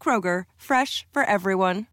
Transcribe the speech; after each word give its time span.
Kroger, 0.00 0.44
fresh 0.56 1.06
for 1.12 1.22
everyone. 1.24 1.86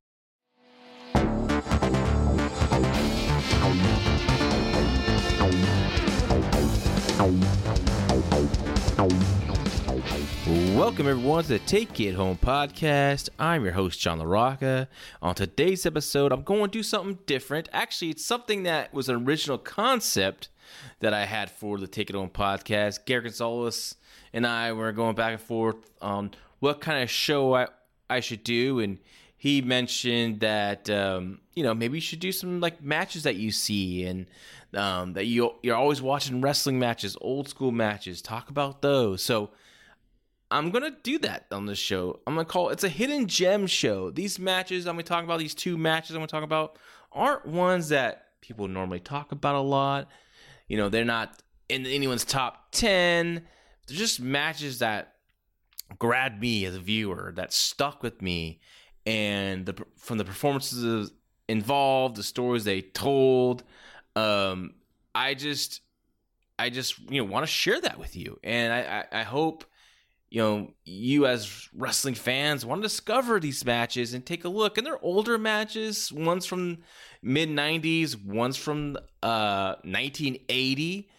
Welcome 10.76 11.08
everyone 11.08 11.44
to 11.44 11.50
the 11.50 11.60
Take 11.60 12.00
It 12.00 12.14
Home 12.14 12.38
podcast. 12.38 13.30
I'm 13.40 13.64
your 13.64 13.74
host 13.74 14.00
John 14.00 14.20
LaRocca. 14.20 14.88
On 15.22 15.34
today's 15.34 15.86
episode, 15.86 16.32
I'm 16.32 16.44
going 16.44 16.66
to 16.66 16.68
do 16.68 16.84
something 16.84 17.18
different. 17.26 17.68
Actually, 17.74 18.12
it's 18.12 18.24
something 18.26 18.64
that 18.64 18.94
was 18.94 19.10
an 19.10 19.26
original 19.26 19.58
concept 19.58 20.50
that 21.00 21.14
I 21.14 21.26
had 21.26 21.50
for 21.50 21.78
the 21.78 21.88
Take 21.88 22.10
It 22.10 22.16
Home 22.16 22.30
podcast. 22.30 23.06
Gary 23.06 23.24
Gonzalez 23.24 23.96
and 24.34 24.46
I 24.46 24.72
were 24.74 24.92
going 24.92 25.16
back 25.16 25.34
and 25.34 25.42
forth 25.42 25.78
on 26.02 26.32
what 26.60 26.82
kind 26.82 27.02
of 27.02 27.10
show 27.10 27.56
I, 27.56 27.68
I 28.10 28.20
should 28.20 28.44
do, 28.44 28.80
and 28.80 29.00
he 29.38 29.62
mentioned 29.62 30.40
that 30.42 30.90
um, 30.90 31.40
you 31.56 31.64
know 31.64 31.74
maybe 31.74 31.98
you 31.98 32.02
should 32.02 32.20
do 32.20 32.32
some 32.32 32.60
like 32.60 32.82
matches 32.82 33.24
that 33.24 33.36
you 33.36 33.52
see 33.52 34.06
and 34.06 34.28
um, 34.76 35.14
that 35.14 35.26
you 35.26 35.54
you're 35.64 35.76
always 35.76 36.02
watching 36.02 36.42
wrestling 36.42 36.80
matches, 36.80 37.18
old 37.22 37.48
school 37.50 37.72
matches. 37.72 38.22
Talk 38.22 38.50
about 38.50 38.82
those. 38.82 39.24
So 39.24 39.52
I'm 40.52 40.72
gonna 40.72 40.96
do 41.04 41.18
that 41.20 41.46
on 41.52 41.66
this 41.66 41.80
show. 41.80 42.20
I'm 42.28 42.36
gonna 42.36 42.46
call 42.46 42.70
it's 42.70 42.84
a 42.84 42.90
hidden 42.90 43.28
gem 43.28 43.68
show. 43.68 44.12
These 44.12 44.40
matches 44.40 44.88
I'm 44.88 44.96
gonna 44.96 45.04
talk 45.04 45.24
about, 45.24 45.40
these 45.40 45.56
two 45.56 45.78
matches 45.78 46.12
I'm 46.12 46.20
gonna 46.20 46.28
talk 46.28 46.44
about, 46.44 46.78
aren't 47.12 47.46
ones 47.46 47.90
that 47.90 48.28
people 48.42 48.68
normally 48.68 49.00
talk 49.00 49.32
about 49.32 49.56
a 49.56 49.60
lot. 49.60 50.08
You 50.68 50.78
know, 50.78 50.90
they're 50.90 51.06
not 51.06 51.42
in 51.70 51.86
anyone's 51.86 52.26
top 52.26 52.72
ten. 52.72 53.46
They're 53.88 53.98
just 53.98 54.20
matches 54.20 54.80
that 54.80 55.15
grabbed 56.00 56.42
me 56.42 56.66
as 56.66 56.76
a 56.76 56.80
viewer, 56.80 57.34
that 57.36 57.54
stuck 57.54 58.04
with 58.04 58.22
me, 58.22 58.60
and 59.06 59.66
the 59.66 59.76
from 59.98 60.18
the 60.18 60.26
performances 60.26 61.12
involved, 61.48 62.16
the 62.16 62.24
stories 62.24 62.64
they 62.64 62.82
told. 62.82 63.64
Um, 64.16 64.76
I 65.14 65.34
just, 65.34 65.82
I 66.58 66.70
just 66.70 67.00
you 67.10 67.22
know 67.22 67.30
want 67.30 67.44
to 67.44 67.52
share 67.52 67.80
that 67.82 68.00
with 68.00 68.16
you, 68.16 68.40
and 68.44 68.74
I, 68.74 69.06
I, 69.12 69.20
I 69.22 69.24
hope 69.24 69.66
you 70.36 70.42
know, 70.42 70.74
you 70.84 71.26
as 71.28 71.70
wrestling 71.74 72.14
fans 72.14 72.66
want 72.66 72.82
to 72.82 72.86
discover 72.86 73.40
these 73.40 73.64
matches 73.64 74.14
and 74.14 74.26
take 74.26 74.44
a 74.44 74.50
look. 74.50 74.78
And 74.78 74.86
they're 74.86 75.02
older 75.02 75.38
matches. 75.38 76.12
One's 76.12 76.46
from 76.46 76.80
mid 77.22 77.48
'90s, 77.48 78.22
one's 78.22 78.58
from 78.58 78.98
uh, 79.24 79.76
1980. 79.84 81.10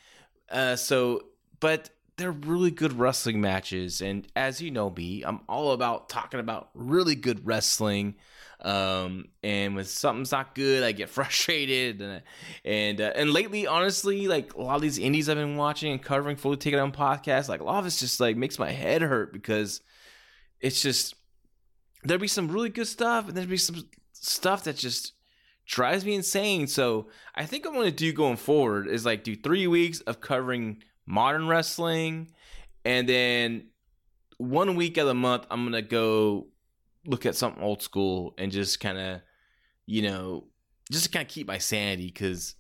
Uh, 0.51 0.77
so, 0.77 1.23
but 1.61 1.89
they're 2.17 2.33
really 2.33 2.71
good 2.71 2.95
wrestling 2.95 3.41
matches. 3.41 4.01
And 4.01 4.27
as 4.35 4.61
you 4.61 4.71
know 4.71 4.91
me, 4.91 5.23
I'm 5.23 5.41
all 5.49 5.73
about 5.73 6.09
talking 6.09 6.41
about 6.41 6.71
really 6.75 7.15
good 7.15 7.47
wrestling. 7.47 8.15
Um, 8.63 9.27
and 9.43 9.77
when 9.77 9.85
something's 9.85 10.33
not 10.33 10.55
good, 10.55 10.83
I 10.83 10.93
get 10.93 11.09
frustrated. 11.11 12.01
And 12.01 12.23
and 12.65 13.01
uh, 13.01 13.13
and 13.15 13.33
lately, 13.33 13.67
honestly, 13.67 14.29
like 14.29 14.55
a 14.55 14.63
lot 14.63 14.77
of 14.77 14.83
these 14.83 14.99
indies 14.99 15.29
I've 15.29 15.37
been 15.37 15.57
watching 15.57 15.93
and 15.93 16.03
covering, 16.03 16.37
fully 16.37 16.57
taken 16.57 16.79
on 16.79 16.93
podcasts, 16.93 17.49
like 17.49 17.61
a 17.61 17.65
lot 17.65 17.81
of 17.81 17.87
it's 17.87 18.01
just 18.01 18.19
like 18.19 18.37
makes 18.37 18.59
my 18.59 18.71
head 18.71 19.03
hurt 19.03 19.33
because 19.33 19.83
it's 20.61 20.81
just 20.81 21.15
there'll 22.03 22.21
be 22.21 22.29
some 22.29 22.49
really 22.49 22.71
good 22.71 22.89
stuff, 22.89 23.29
and 23.29 23.37
there'll 23.37 23.51
be 23.51 23.59
some 23.59 23.89
stuff 24.13 24.65
that 24.65 24.77
just 24.77 25.13
drives 25.67 26.05
me 26.05 26.15
insane. 26.15 26.67
So 26.67 27.09
I 27.35 27.45
think 27.45 27.67
I'm 27.67 27.75
gonna 27.75 27.91
do 27.91 28.11
going 28.13 28.37
forward 28.37 28.89
is 28.89 29.05
like 29.05 29.23
do 29.23 29.37
three 29.37 29.67
weeks 29.67 30.01
of 30.01 30.23
covering 30.23 30.83
modern 31.07 31.49
wrestling, 31.49 32.31
and 32.85 33.09
then 33.09 33.69
one 34.39 34.77
week 34.77 34.97
of 34.97 35.07
the 35.07 35.15
month 35.15 35.47
I'm 35.51 35.65
gonna 35.65 35.83
go 35.83 36.49
look 37.07 37.25
at 37.27 37.37
something 37.37 37.63
old 37.63 37.83
school 37.83 38.35
and 38.37 38.51
just 38.51 38.81
kind 38.81 38.99
of, 38.99 39.21
you 39.87 40.03
know, 40.03 40.45
just 40.91 41.13
kind 41.13 41.25
of 41.25 41.33
keep 41.33 41.47
my 41.47 41.59
sanity 41.59 42.07
because 42.07 42.55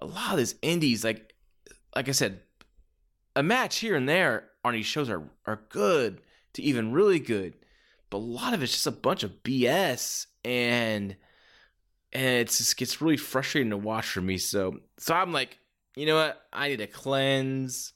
a 0.00 0.06
lot 0.06 0.32
of 0.32 0.38
these 0.38 0.54
indies, 0.62 1.02
like, 1.02 1.34
like 1.94 2.08
I 2.08 2.12
said, 2.12 2.40
a 3.34 3.42
match 3.42 3.78
here 3.78 3.96
and 3.96 4.08
there 4.08 4.50
on 4.64 4.74
these 4.74 4.86
shows 4.86 5.10
are 5.10 5.22
are 5.46 5.62
good 5.68 6.20
to 6.54 6.62
even 6.62 6.92
really 6.92 7.18
good, 7.18 7.54
but 8.10 8.18
a 8.18 8.18
lot 8.18 8.54
of 8.54 8.62
it's 8.62 8.72
just 8.72 8.86
a 8.86 8.90
bunch 8.92 9.22
of 9.22 9.42
BS 9.42 10.26
and 10.44 11.16
and 12.12 12.34
it's 12.36 12.58
just 12.58 12.76
gets 12.76 13.02
really 13.02 13.16
frustrating 13.16 13.70
to 13.70 13.76
watch 13.76 14.06
for 14.06 14.22
me. 14.22 14.38
So 14.38 14.78
so 14.98 15.14
I'm 15.14 15.32
like, 15.32 15.58
you 15.96 16.06
know 16.06 16.16
what? 16.16 16.42
I 16.52 16.68
need 16.68 16.76
to 16.76 16.86
cleanse. 16.86 17.92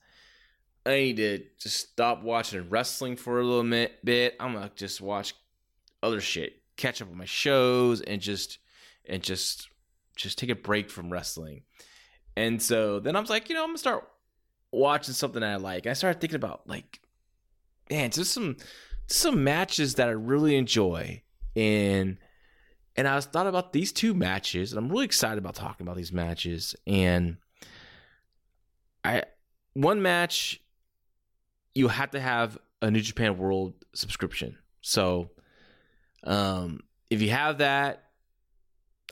I 0.87 0.91
need 0.91 1.16
to 1.19 1.44
just 1.59 1.91
stop 1.91 2.22
watching 2.22 2.69
wrestling 2.71 3.16
for 3.16 3.38
a 3.38 3.44
little 3.44 3.88
bit. 4.03 4.34
I'm 4.41 4.55
gonna 4.55 4.71
just 4.75 5.00
watch 5.00 5.34
other 6.03 6.21
shit, 6.21 6.62
catch 6.77 7.03
up 7.03 7.11
on 7.11 7.19
my 7.19 7.27
shows, 7.27 8.00
and 8.00 8.21
just 8.21 8.59
and 9.06 9.22
just 9.22 9.69
just 10.16 10.38
take 10.38 10.50
a 10.50 10.55
break 10.55 10.91
from 10.91 11.11
wrestling. 11.11 11.62
And 12.37 12.62
so 12.62 13.00
then 13.00 13.15
I 13.15 13.21
was 13.21 13.31
like, 13.31 13.49
you 13.49 13.55
know, 13.55 13.62
I'm 13.62 13.69
gonna 13.69 13.78
start 13.78 14.09
watching 14.72 15.15
something 15.15 15.43
I 15.43 15.56
like. 15.56 15.87
I 15.87 15.93
started 15.93 16.21
thinking 16.21 16.37
about 16.37 16.67
like, 16.67 17.00
man, 17.91 18.11
just 18.11 18.32
some 18.32 18.56
some 19.06 19.44
matches 19.44 19.97
that 19.97 20.09
I 20.09 20.12
really 20.12 20.56
enjoy, 20.56 21.22
and 21.55 22.17
and 22.97 23.06
I 23.06 23.17
was 23.17 23.27
thought 23.27 23.47
about 23.47 23.75
these 23.75 23.93
two 23.93 24.14
matches, 24.14 24.73
and 24.73 24.79
I'm 24.79 24.91
really 24.91 25.05
excited 25.05 25.38
about 25.38 25.56
talking 25.56 25.87
about 25.87 25.96
these 25.96 26.12
matches. 26.12 26.75
And 26.87 27.37
I 29.05 29.25
one 29.75 30.02
match 30.02 30.61
you 31.75 31.88
have 31.88 32.11
to 32.11 32.20
have 32.20 32.58
a 32.82 32.91
New 32.91 33.00
Japan 33.00 33.38
World 33.38 33.75
subscription. 33.94 34.56
So 34.81 35.31
um, 36.25 36.81
if 37.11 37.23
you 37.23 37.31
have 37.31 37.58
that, 37.58 38.05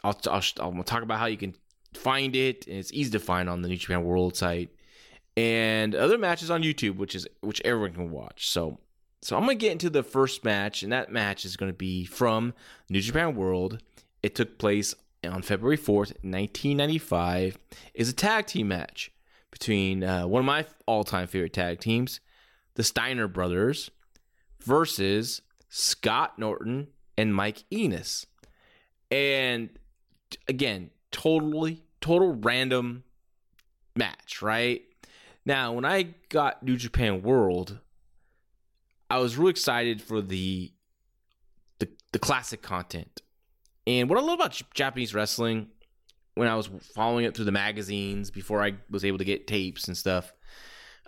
I'll, 0.05 0.19
I'll, 0.31 0.43
I'll 0.61 0.83
talk 0.83 1.03
about 1.03 1.19
how 1.19 1.27
you 1.27 1.37
can 1.37 1.55
find 1.95 2.35
it, 2.37 2.67
and 2.67 2.77
it's 2.77 2.93
easy 2.93 3.11
to 3.13 3.19
find 3.19 3.49
on 3.49 3.63
the 3.63 3.69
New 3.69 3.77
Japan 3.77 4.05
World 4.05 4.37
site, 4.37 4.71
and 5.37 5.95
other 5.95 6.19
matches 6.19 6.51
on 6.51 6.63
YouTube, 6.63 6.97
which 6.97 7.15
is 7.15 7.27
which 7.41 7.61
everyone 7.65 7.93
can 7.93 8.11
watch. 8.11 8.49
So, 8.49 8.79
so 9.23 9.37
I'm 9.37 9.43
gonna 9.43 9.55
get 9.55 9.73
into 9.73 9.91
the 9.91 10.03
first 10.03 10.45
match, 10.45 10.83
and 10.83 10.93
that 10.93 11.11
match 11.11 11.45
is 11.45 11.57
gonna 11.57 11.73
be 11.73 12.05
from 12.05 12.55
New 12.89 13.01
Japan 13.01 13.35
World. 13.35 13.83
It 14.23 14.35
took 14.35 14.59
place 14.59 14.95
on 15.25 15.43
February 15.43 15.79
4th, 15.79 16.13
1995. 16.23 17.59
Is 17.95 18.09
a 18.09 18.13
tag 18.13 18.47
team 18.47 18.69
match 18.69 19.11
between 19.51 20.05
uh, 20.05 20.27
one 20.27 20.41
of 20.41 20.47
my 20.47 20.67
all-time 20.87 21.27
favorite 21.27 21.53
tag 21.53 21.81
teams, 21.81 22.21
the 22.75 22.85
Steiner 22.85 23.29
brothers, 23.29 23.91
versus 24.61 25.43
Scott 25.69 26.39
Norton 26.39 26.89
and 27.17 27.35
Mike 27.35 27.65
Enos. 27.73 28.27
And 29.11 29.71
again, 30.47 30.91
totally, 31.11 31.83
total 32.01 32.35
random 32.35 33.05
match, 33.97 34.43
right? 34.43 34.83
Now, 35.45 35.73
when 35.73 35.85
I 35.85 36.15
got 36.29 36.63
New 36.63 36.77
Japan 36.77 37.23
World, 37.23 37.79
I 39.11 39.19
was 39.19 39.37
really 39.37 39.51
excited 39.51 40.03
for 40.03 40.21
the 40.21 40.73
the, 41.79 41.89
the 42.13 42.19
classic 42.19 42.61
content. 42.61 43.23
And 43.87 44.11
what 44.11 44.19
I 44.19 44.23
love 44.23 44.35
about 44.35 44.61
Japanese 44.75 45.15
wrestling 45.15 45.69
when 46.39 46.49
I 46.49 46.55
was 46.55 46.71
following 46.95 47.25
it 47.25 47.35
through 47.35 47.47
the 47.47 47.53
magazines 47.53 48.31
before 48.31 48.63
I 48.63 48.75
was 48.89 49.05
able 49.05 49.19
to 49.19 49.25
get 49.25 49.49
tapes 49.49 49.89
and 49.89 49.97
stuff, 49.97 50.33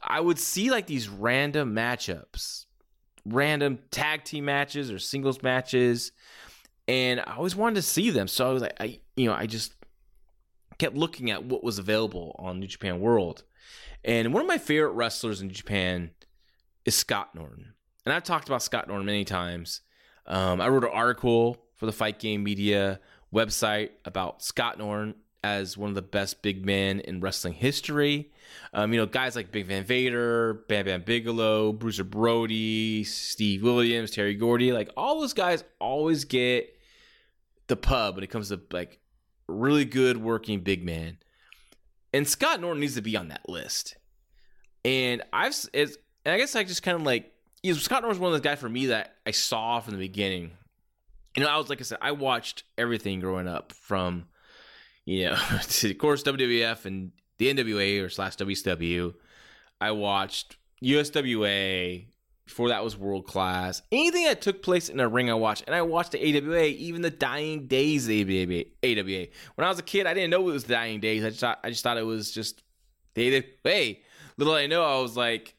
I 0.02 0.20
would 0.20 0.38
see 0.38 0.70
like 0.70 0.86
these 0.86 1.08
random 1.08 1.74
matchups, 1.74 2.64
random 3.24 3.78
tag 3.90 4.24
team 4.24 4.46
matches 4.46 4.90
or 4.90 4.98
singles 4.98 5.42
matches, 5.42 6.12
and 6.88 7.20
I 7.20 7.36
always 7.36 7.54
wanted 7.54 7.76
to 7.76 7.82
see 7.82 8.10
them. 8.10 8.26
So 8.26 8.48
I 8.48 8.52
was 8.52 8.62
like, 8.62 8.76
I 8.80 9.00
you 9.16 9.26
know, 9.26 9.34
I 9.34 9.46
just 9.46 9.74
kept 10.78 10.96
looking 10.96 11.30
at 11.30 11.44
what 11.44 11.62
was 11.62 11.78
available 11.78 12.34
on 12.38 12.58
New 12.58 12.66
Japan 12.66 13.00
World, 13.00 13.44
and 14.04 14.34
one 14.34 14.42
of 14.42 14.48
my 14.48 14.58
favorite 14.58 14.92
wrestlers 14.92 15.40
in 15.40 15.50
Japan 15.50 16.10
is 16.84 16.96
Scott 16.96 17.34
Norton, 17.36 17.74
and 18.04 18.12
I've 18.12 18.24
talked 18.24 18.48
about 18.48 18.62
Scott 18.62 18.88
Norton 18.88 19.06
many 19.06 19.24
times. 19.24 19.82
Um, 20.26 20.60
I 20.60 20.68
wrote 20.68 20.84
an 20.84 20.90
article 20.92 21.56
for 21.76 21.86
the 21.86 21.92
Fight 21.92 22.18
Game 22.18 22.42
Media 22.42 23.00
website 23.32 23.90
about 24.04 24.42
Scott 24.42 24.78
Norton 24.78 25.14
as 25.42 25.76
one 25.76 25.88
of 25.88 25.94
the 25.94 26.02
best 26.02 26.42
big 26.42 26.64
men 26.64 27.00
in 27.00 27.20
wrestling 27.20 27.54
history. 27.54 28.30
Um, 28.74 28.92
you 28.92 29.00
know, 29.00 29.06
guys 29.06 29.36
like 29.36 29.52
Big 29.52 29.66
Van 29.66 29.84
Vader, 29.84 30.64
Bam 30.68 30.84
Bam 30.84 31.02
Bigelow, 31.02 31.72
Bruiser 31.72 32.04
Brody, 32.04 33.04
Steve 33.04 33.62
Williams, 33.62 34.10
Terry 34.10 34.34
Gordy, 34.34 34.72
like 34.72 34.90
all 34.96 35.20
those 35.20 35.32
guys 35.32 35.64
always 35.80 36.24
get 36.24 36.76
the 37.68 37.76
pub 37.76 38.16
when 38.16 38.24
it 38.24 38.30
comes 38.30 38.48
to 38.48 38.60
like 38.70 38.98
really 39.48 39.84
good 39.84 40.16
working 40.16 40.60
big 40.60 40.84
man. 40.84 41.18
And 42.12 42.28
Scott 42.28 42.60
Norton 42.60 42.80
needs 42.80 42.96
to 42.96 43.02
be 43.02 43.16
on 43.16 43.28
that 43.28 43.48
list. 43.48 43.96
And 44.84 45.22
I've, 45.32 45.54
and 45.72 45.96
I 46.26 46.38
guess 46.38 46.56
I 46.56 46.64
just 46.64 46.82
kind 46.82 46.96
of 46.96 47.02
like, 47.02 47.32
you 47.62 47.72
know, 47.72 47.78
Scott 47.78 48.02
Norton's 48.02 48.20
one 48.20 48.32
of 48.32 48.32
those 48.32 48.48
guys 48.48 48.58
for 48.58 48.68
me 48.68 48.86
that 48.86 49.16
I 49.24 49.30
saw 49.30 49.80
from 49.80 49.92
the 49.92 49.98
beginning. 49.98 50.52
You 51.36 51.44
know, 51.44 51.48
I 51.48 51.56
was 51.56 51.68
like 51.68 51.80
I 51.80 51.84
said, 51.84 51.98
I 52.00 52.12
watched 52.12 52.64
everything 52.76 53.20
growing 53.20 53.48
up 53.48 53.72
from, 53.72 54.26
you 55.04 55.26
know, 55.26 55.38
to, 55.62 55.90
of 55.90 55.98
course 55.98 56.22
WWF 56.22 56.84
and 56.84 57.12
the 57.38 57.52
NWA 57.52 58.04
or 58.04 58.08
slash 58.08 58.36
WCW. 58.36 59.14
I 59.80 59.92
watched 59.92 60.56
USWA, 60.82 62.06
before 62.50 62.68
that 62.68 62.82
was 62.82 62.98
world 62.98 63.26
class. 63.26 63.80
Anything 63.92 64.24
that 64.24 64.42
took 64.42 64.60
place 64.60 64.88
in 64.88 64.98
a 64.98 65.08
ring, 65.08 65.30
I 65.30 65.34
watched, 65.34 65.64
and 65.66 65.74
I 65.74 65.82
watched 65.82 66.12
the 66.12 66.18
AWA, 66.18 66.64
even 66.64 67.00
the 67.00 67.10
dying 67.10 67.68
days 67.68 68.08
AWA. 68.08 68.64
AWA. 68.82 69.26
When 69.54 69.64
I 69.64 69.68
was 69.68 69.78
a 69.78 69.84
kid, 69.84 70.06
I 70.06 70.14
didn't 70.14 70.30
know 70.30 70.40
it 70.40 70.52
was 70.52 70.64
dying 70.64 70.98
days. 70.98 71.24
I 71.24 71.28
just 71.28 71.40
thought, 71.40 71.60
I 71.62 71.70
just 71.70 71.84
thought 71.84 71.96
it 71.96 72.04
was 72.04 72.32
just 72.32 72.62
the 73.14 73.44
AWA. 73.64 73.94
Little 74.36 74.54
I 74.54 74.66
know, 74.66 74.84
I 74.84 75.00
was 75.00 75.16
like, 75.16 75.54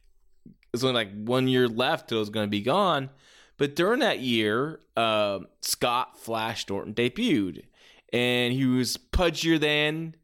it's 0.74 0.84
only 0.84 0.96
like 0.96 1.14
one 1.14 1.48
year 1.48 1.70
left 1.70 2.10
till 2.10 2.18
it 2.18 2.22
was 2.22 2.30
to 2.30 2.48
be 2.48 2.62
gone. 2.62 3.10
But 3.62 3.76
during 3.76 4.00
that 4.00 4.22
year, 4.22 4.80
uh, 4.98 5.42
Scott 5.62 6.18
Flash 6.18 6.68
Norton 6.68 6.96
debuted, 6.96 7.66
and 8.12 8.52
he 8.52 8.66
was 8.66 8.98
pudgier 8.98 9.60
than 9.60 10.16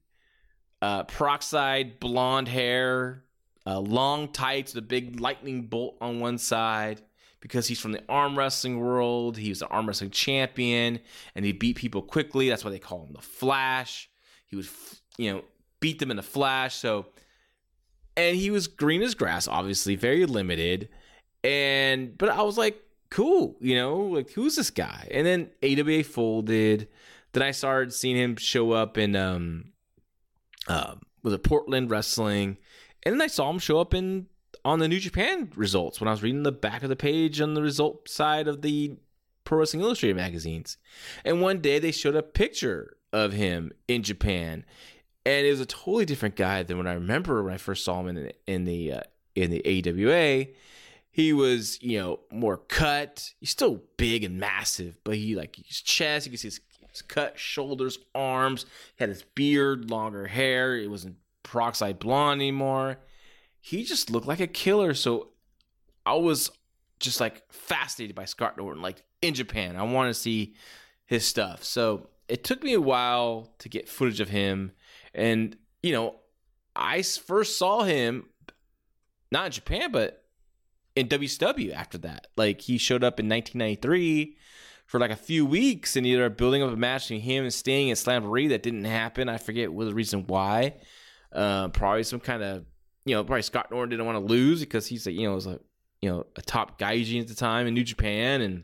uh, 0.82 1.04
peroxide 1.04 2.00
blonde 2.00 2.48
hair, 2.48 3.26
uh, 3.68 3.80
long 3.80 4.30
tights 4.30 4.74
with 4.74 4.84
a 4.84 4.88
big 4.88 5.20
lightning 5.20 5.68
bolt 5.68 5.98
on 6.02 6.20
one 6.20 6.40
side 6.40 7.04
because 7.40 7.68
he's 7.68 7.80
from 7.80 7.92
the 7.92 8.02
arm 8.10 8.36
wrestling 8.36 8.80
world. 8.80 9.38
He 9.38 9.50
was 9.50 9.62
an 9.62 9.68
arm 9.70 9.86
wrestling 9.86 10.10
champion 10.10 11.00
and 11.36 11.46
he 11.46 11.52
beat 11.52 11.76
people 11.76 12.02
quickly. 12.02 12.50
That's 12.50 12.66
why 12.66 12.72
they 12.72 12.80
call 12.80 13.06
him 13.06 13.14
the 13.14 13.22
Flash. 13.22 14.10
He 14.48 14.56
would, 14.56 14.68
you 15.20 15.32
know, 15.32 15.44
beat 15.80 16.00
them 16.00 16.10
in 16.10 16.18
the 16.18 16.24
Flash. 16.24 16.74
So, 16.74 17.06
and 18.16 18.36
he 18.36 18.50
was 18.50 18.66
green 18.66 19.04
as 19.04 19.14
grass, 19.14 19.48
obviously, 19.48 19.96
very 19.96 20.26
limited. 20.26 20.90
And, 21.44 22.18
but 22.18 22.30
I 22.30 22.42
was 22.42 22.58
like, 22.58 22.82
cool, 23.10 23.56
you 23.60 23.76
know, 23.76 23.98
like 23.98 24.32
who's 24.32 24.56
this 24.56 24.70
guy? 24.70 25.08
And 25.12 25.26
then 25.26 25.50
AWA 25.64 26.04
folded. 26.04 26.88
Then 27.34 27.44
I 27.44 27.52
started 27.52 27.94
seeing 27.94 28.16
him 28.16 28.36
show 28.36 28.72
up 28.72 28.98
in, 28.98 29.16
um, 29.16 29.74
uh, 30.68 30.96
was 31.24 31.34
it 31.34 31.44
Portland 31.44 31.92
Wrestling? 31.92 32.58
And 33.04 33.14
then 33.14 33.22
I 33.22 33.28
saw 33.28 33.50
him 33.50 33.60
show 33.60 33.80
up 33.80 33.94
in 33.94 34.28
on 34.66 34.80
the 34.80 34.88
New 34.88 35.00
Japan 35.00 35.52
results 35.56 36.02
when 36.02 36.08
I 36.08 36.12
was 36.12 36.24
reading 36.24 36.44
the 36.44 36.52
back 36.52 36.84
of 36.84 36.90
the 36.90 36.96
page 36.96 37.40
on 37.40 37.54
the 37.54 37.62
result 37.62 38.10
side 38.10 38.48
of 38.48 38.62
the 38.62 38.98
Pro 39.46 39.60
Wrestling 39.60 39.82
Illustrated 39.82 40.18
magazines. 40.18 40.78
And 41.24 41.42
one 41.42 41.60
day 41.60 41.80
they 41.80 41.92
showed 41.92 42.16
a 42.16 42.24
picture 42.24 42.98
of 43.14 43.32
him 43.32 43.72
in 43.88 44.04
Japan, 44.04 44.66
and 45.26 45.46
it 45.46 45.50
was 45.50 45.62
a 45.62 45.66
totally 45.66 46.06
different 46.06 46.36
guy 46.36 46.64
than 46.64 46.78
when 46.78 46.88
I 46.88 46.94
remember 46.94 47.42
when 47.44 47.54
I 47.54 47.58
first 47.58 47.86
saw 47.86 48.02
him 48.02 48.10
in 48.10 48.16
the 48.16 48.34
in 48.46 48.66
the 48.66 48.92
uh, 48.94 49.02
in 49.36 49.52
the 49.52 49.64
AWA. 49.66 50.48
He 51.18 51.34
was, 51.34 51.82
you 51.82 51.98
know, 51.98 52.20
more 52.32 52.58
cut. 52.58 53.34
He's 53.40 53.50
still 53.50 53.82
big 53.98 54.24
and 54.24 54.40
massive, 54.40 55.00
but 55.04 55.16
he 55.16 55.34
like 55.36 55.56
his 55.56 55.82
chest. 55.82 56.28
You 56.28 56.30
can 56.30 56.38
see 56.38 56.50
his, 56.50 56.62
his 56.92 57.02
cut 57.02 57.40
shoulders, 57.40 57.98
arms. 58.14 58.68
He 58.96 59.04
had 59.04 59.10
his 59.10 59.24
beard, 59.34 59.90
longer 59.90 60.28
hair. 60.28 60.78
It 60.78 60.92
wasn't 60.92 61.16
peroxide 61.42 61.98
blonde 61.98 62.40
anymore. 62.40 62.98
He 63.60 63.84
just 63.84 64.12
looked 64.12 64.28
like 64.28 64.40
a 64.40 64.46
killer. 64.46 64.94
So 64.94 65.30
I 66.06 66.14
was 66.14 66.52
just 67.00 67.20
like 67.20 67.52
fascinated 67.52 68.16
by 68.16 68.26
Scott 68.26 68.56
Norton, 68.56 68.84
like 68.84 69.02
in 69.24 69.34
Japan. 69.34 69.76
I 69.76 69.82
want 69.82 70.14
to 70.14 70.14
see 70.14 70.54
his 71.08 71.26
stuff. 71.26 71.64
So 71.64 72.10
it 72.28 72.44
took 72.44 72.62
me 72.62 72.74
a 72.74 72.80
while 72.80 73.56
to 73.58 73.70
get 73.70 73.90
footage 73.90 74.20
of 74.20 74.30
him. 74.30 74.72
And, 75.16 75.58
you 75.82 75.94
know, 75.94 76.18
I 76.76 77.02
first 77.02 77.58
saw 77.58 77.82
him 77.82 78.26
not 79.32 79.48
in 79.48 79.52
Japan, 79.54 79.92
but 79.92 80.24
in 80.98 81.08
WCW 81.08 81.74
after 81.74 82.00
that. 82.00 82.28
Like 82.36 82.62
he 82.62 82.80
showed 82.80 83.04
up 83.04 83.20
in 83.20 83.30
1993 83.30 84.36
for 84.88 85.00
like 85.00 85.12
a 85.12 85.16
few 85.16 85.46
weeks 85.46 85.96
and 85.96 86.08
either 86.08 86.28
building 86.30 86.64
up 86.64 86.74
a 86.74 86.76
match 86.76 87.04
between 87.04 87.22
him 87.22 87.44
and 87.44 87.54
Sting 87.54 87.92
and 87.92 87.98
Slamboree 87.98 88.50
that 88.50 88.64
didn't 88.64 88.86
happen. 88.86 89.30
I 89.30 89.38
forget 89.38 89.72
what 89.72 89.86
the 89.86 89.94
reason 89.94 90.26
why. 90.26 90.74
Uh, 91.32 91.68
probably 91.68 92.04
some 92.04 92.20
kind 92.20 92.42
of 92.42 92.66
you 93.06 93.14
know 93.14 93.24
probably 93.24 93.44
Scott 93.44 93.70
Norton 93.70 93.92
didn't 93.92 94.08
want 94.08 94.16
to 94.16 94.34
lose 94.34 94.60
because 94.62 94.88
he's 94.88 95.06
like 95.06 95.14
you 95.14 95.28
know 95.28 95.36
was 95.36 95.46
a 95.46 95.60
you 96.02 96.10
know 96.10 96.26
a 96.36 96.42
top 96.42 96.80
gaijin 96.80 97.22
at 97.22 97.28
the 97.28 97.36
time 97.36 97.68
in 97.68 97.76
New 97.76 97.84
Japan 97.84 98.42
and 98.42 98.64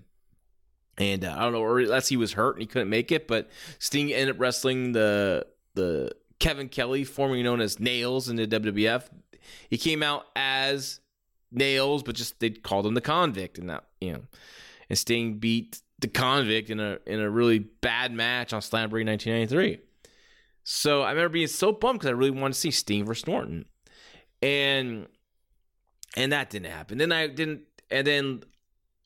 and 0.97 1.25
uh, 1.25 1.35
I 1.37 1.41
don't 1.41 1.53
know 1.53 1.61
or 1.61 1.79
unless 1.79 2.07
he 2.07 2.17
was 2.17 2.33
hurt 2.33 2.55
and 2.55 2.61
he 2.61 2.67
couldn't 2.67 2.89
make 2.89 3.11
it, 3.11 3.27
but 3.27 3.51
Sting 3.77 4.11
ended 4.11 4.35
up 4.35 4.41
wrestling 4.41 4.93
the 4.93 5.45
the 5.75 6.15
Kevin 6.39 6.67
Kelly, 6.67 7.03
formerly 7.03 7.43
known 7.43 7.61
as 7.61 7.79
Nails 7.79 8.27
in 8.27 8.37
the 8.37 8.47
WWF. 8.47 9.07
He 9.69 9.77
came 9.77 10.01
out 10.01 10.25
as 10.35 10.99
Nails, 11.55 12.03
but 12.03 12.15
just 12.15 12.39
they 12.39 12.51
called 12.51 12.85
him 12.85 12.93
the 12.93 13.01
Convict, 13.01 13.57
and 13.57 13.69
that 13.69 13.85
you 14.01 14.13
know, 14.13 14.21
and 14.89 14.97
Sting 14.97 15.39
beat 15.39 15.81
the 15.99 16.07
Convict 16.07 16.69
in 16.69 16.79
a 16.79 16.99
in 17.05 17.19
a 17.19 17.29
really 17.29 17.59
bad 17.59 18.11
match 18.11 18.53
on 18.53 18.61
Slamboree 18.61 19.05
1993. 19.05 19.79
So 20.63 21.01
I 21.01 21.11
remember 21.11 21.29
being 21.29 21.47
so 21.47 21.71
bummed 21.71 21.99
because 21.99 22.09
I 22.09 22.13
really 22.13 22.31
wanted 22.31 22.53
to 22.53 22.59
see 22.59 22.71
Sting 22.71 23.05
versus 23.05 23.27
Norton, 23.27 23.65
and 24.41 25.07
and 26.15 26.31
that 26.31 26.49
didn't 26.49 26.71
happen. 26.71 26.97
Then 26.97 27.11
I 27.11 27.27
didn't, 27.27 27.61
and 27.89 28.05
then 28.07 28.43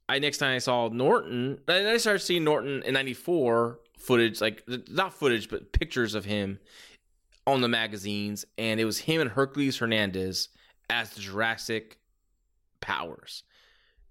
I 0.10 0.20
next 0.20 0.38
time 0.38 0.56
I 0.56 0.60
saw 0.60 0.89
Norton, 0.89 1.60
I 1.68 1.98
started 1.98 2.20
seeing 2.20 2.44
Norton 2.44 2.84
in 2.84 2.94
'94 2.94 3.80
footage, 3.98 4.39
like 4.42 4.63
not 4.89 5.13
footage, 5.13 5.50
but 5.50 5.72
pictures 5.72 6.16
of 6.16 6.25
him 6.25 6.60
on 7.46 7.62
the 7.62 7.68
magazines, 7.68 8.46
and 8.58 8.80
it 8.80 8.86
was 8.86 9.00
him 9.00 9.22
and 9.22 9.30
Hercules 9.32 9.77
Hernandez 9.77 10.50
as 10.89 11.12
the 11.12 11.22
Jurassic 11.22 11.98
Powers. 12.81 13.43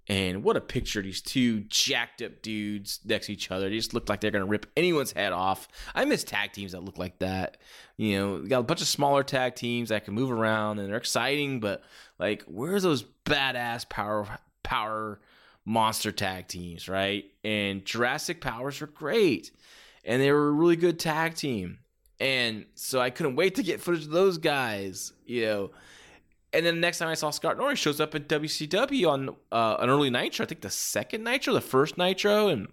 And 0.08 0.44
what 0.44 0.56
a 0.56 0.60
picture, 0.60 1.02
these 1.02 1.20
two 1.20 1.60
jacked 1.62 2.22
up 2.22 2.40
dudes 2.40 3.00
next 3.04 3.26
to 3.26 3.32
each 3.32 3.50
other. 3.50 3.68
They 3.68 3.76
just 3.76 3.92
look 3.92 4.08
like 4.08 4.20
they're 4.20 4.30
going 4.30 4.44
to 4.44 4.50
rip 4.50 4.66
anyone's 4.76 5.10
head 5.10 5.32
off. 5.32 5.66
I 5.96 6.04
miss 6.04 6.22
tag 6.22 6.52
teams 6.52 6.72
that 6.72 6.84
look 6.84 6.96
like 6.96 7.18
that. 7.18 7.56
You 7.96 8.18
know, 8.18 8.38
got 8.46 8.60
a 8.60 8.64
bunch 8.64 8.82
of 8.82 8.86
smaller 8.86 9.24
tag 9.24 9.56
teams 9.56 9.88
that 9.88 10.04
can 10.04 10.14
move 10.14 10.30
around 10.30 10.78
and 10.78 10.88
they're 10.88 10.96
exciting, 10.96 11.58
but 11.58 11.82
like, 12.20 12.44
where's 12.46 12.84
those 12.84 13.04
badass 13.24 13.88
power, 13.88 14.28
power 14.62 15.20
monster 15.64 16.12
tag 16.12 16.46
teams, 16.46 16.88
right? 16.88 17.24
And 17.42 17.84
Jurassic 17.84 18.40
Powers 18.40 18.80
are 18.82 18.86
great. 18.86 19.50
And 20.04 20.22
they 20.22 20.30
were 20.30 20.48
a 20.48 20.52
really 20.52 20.76
good 20.76 21.00
tag 21.00 21.34
team. 21.34 21.78
And 22.20 22.66
so 22.76 23.00
I 23.00 23.10
couldn't 23.10 23.34
wait 23.34 23.56
to 23.56 23.64
get 23.64 23.80
footage 23.80 24.04
of 24.04 24.12
those 24.12 24.38
guys, 24.38 25.12
you 25.26 25.44
know. 25.46 25.70
And 26.52 26.64
then 26.64 26.76
the 26.76 26.80
next 26.80 26.98
time 26.98 27.08
I 27.08 27.14
saw 27.14 27.30
Scott 27.30 27.58
Norton 27.58 27.76
shows 27.76 28.00
up 28.00 28.14
at 28.14 28.28
WCW 28.28 29.10
on 29.10 29.30
uh, 29.52 29.76
an 29.78 29.90
early 29.90 30.10
Nitro, 30.10 30.44
I 30.44 30.48
think 30.48 30.60
the 30.60 30.70
second 30.70 31.24
Nitro, 31.24 31.52
the 31.52 31.60
first 31.60 31.98
Nitro, 31.98 32.48
and 32.48 32.68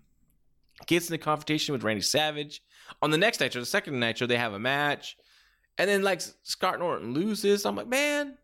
gets 0.86 1.10
in 1.10 1.15
a 1.15 1.18
confrontation 1.18 1.74
with 1.74 1.84
Randy 1.84 2.01
Savage. 2.01 2.62
On 3.01 3.12
the 3.12 3.18
next 3.18 3.39
Nitro, 3.39 3.62
the 3.62 3.65
second 3.65 4.00
Nitro, 4.00 4.27
they 4.27 4.38
have 4.38 4.53
a 4.53 4.60
match. 4.60 5.18
And 5.77 5.89
then 5.89 6.03
like 6.03 6.22
Scott 6.44 6.80
Norton 6.80 7.13
loses. 7.13 7.65
I'm 7.65 7.75
like, 7.75 7.88
man, 7.88 8.38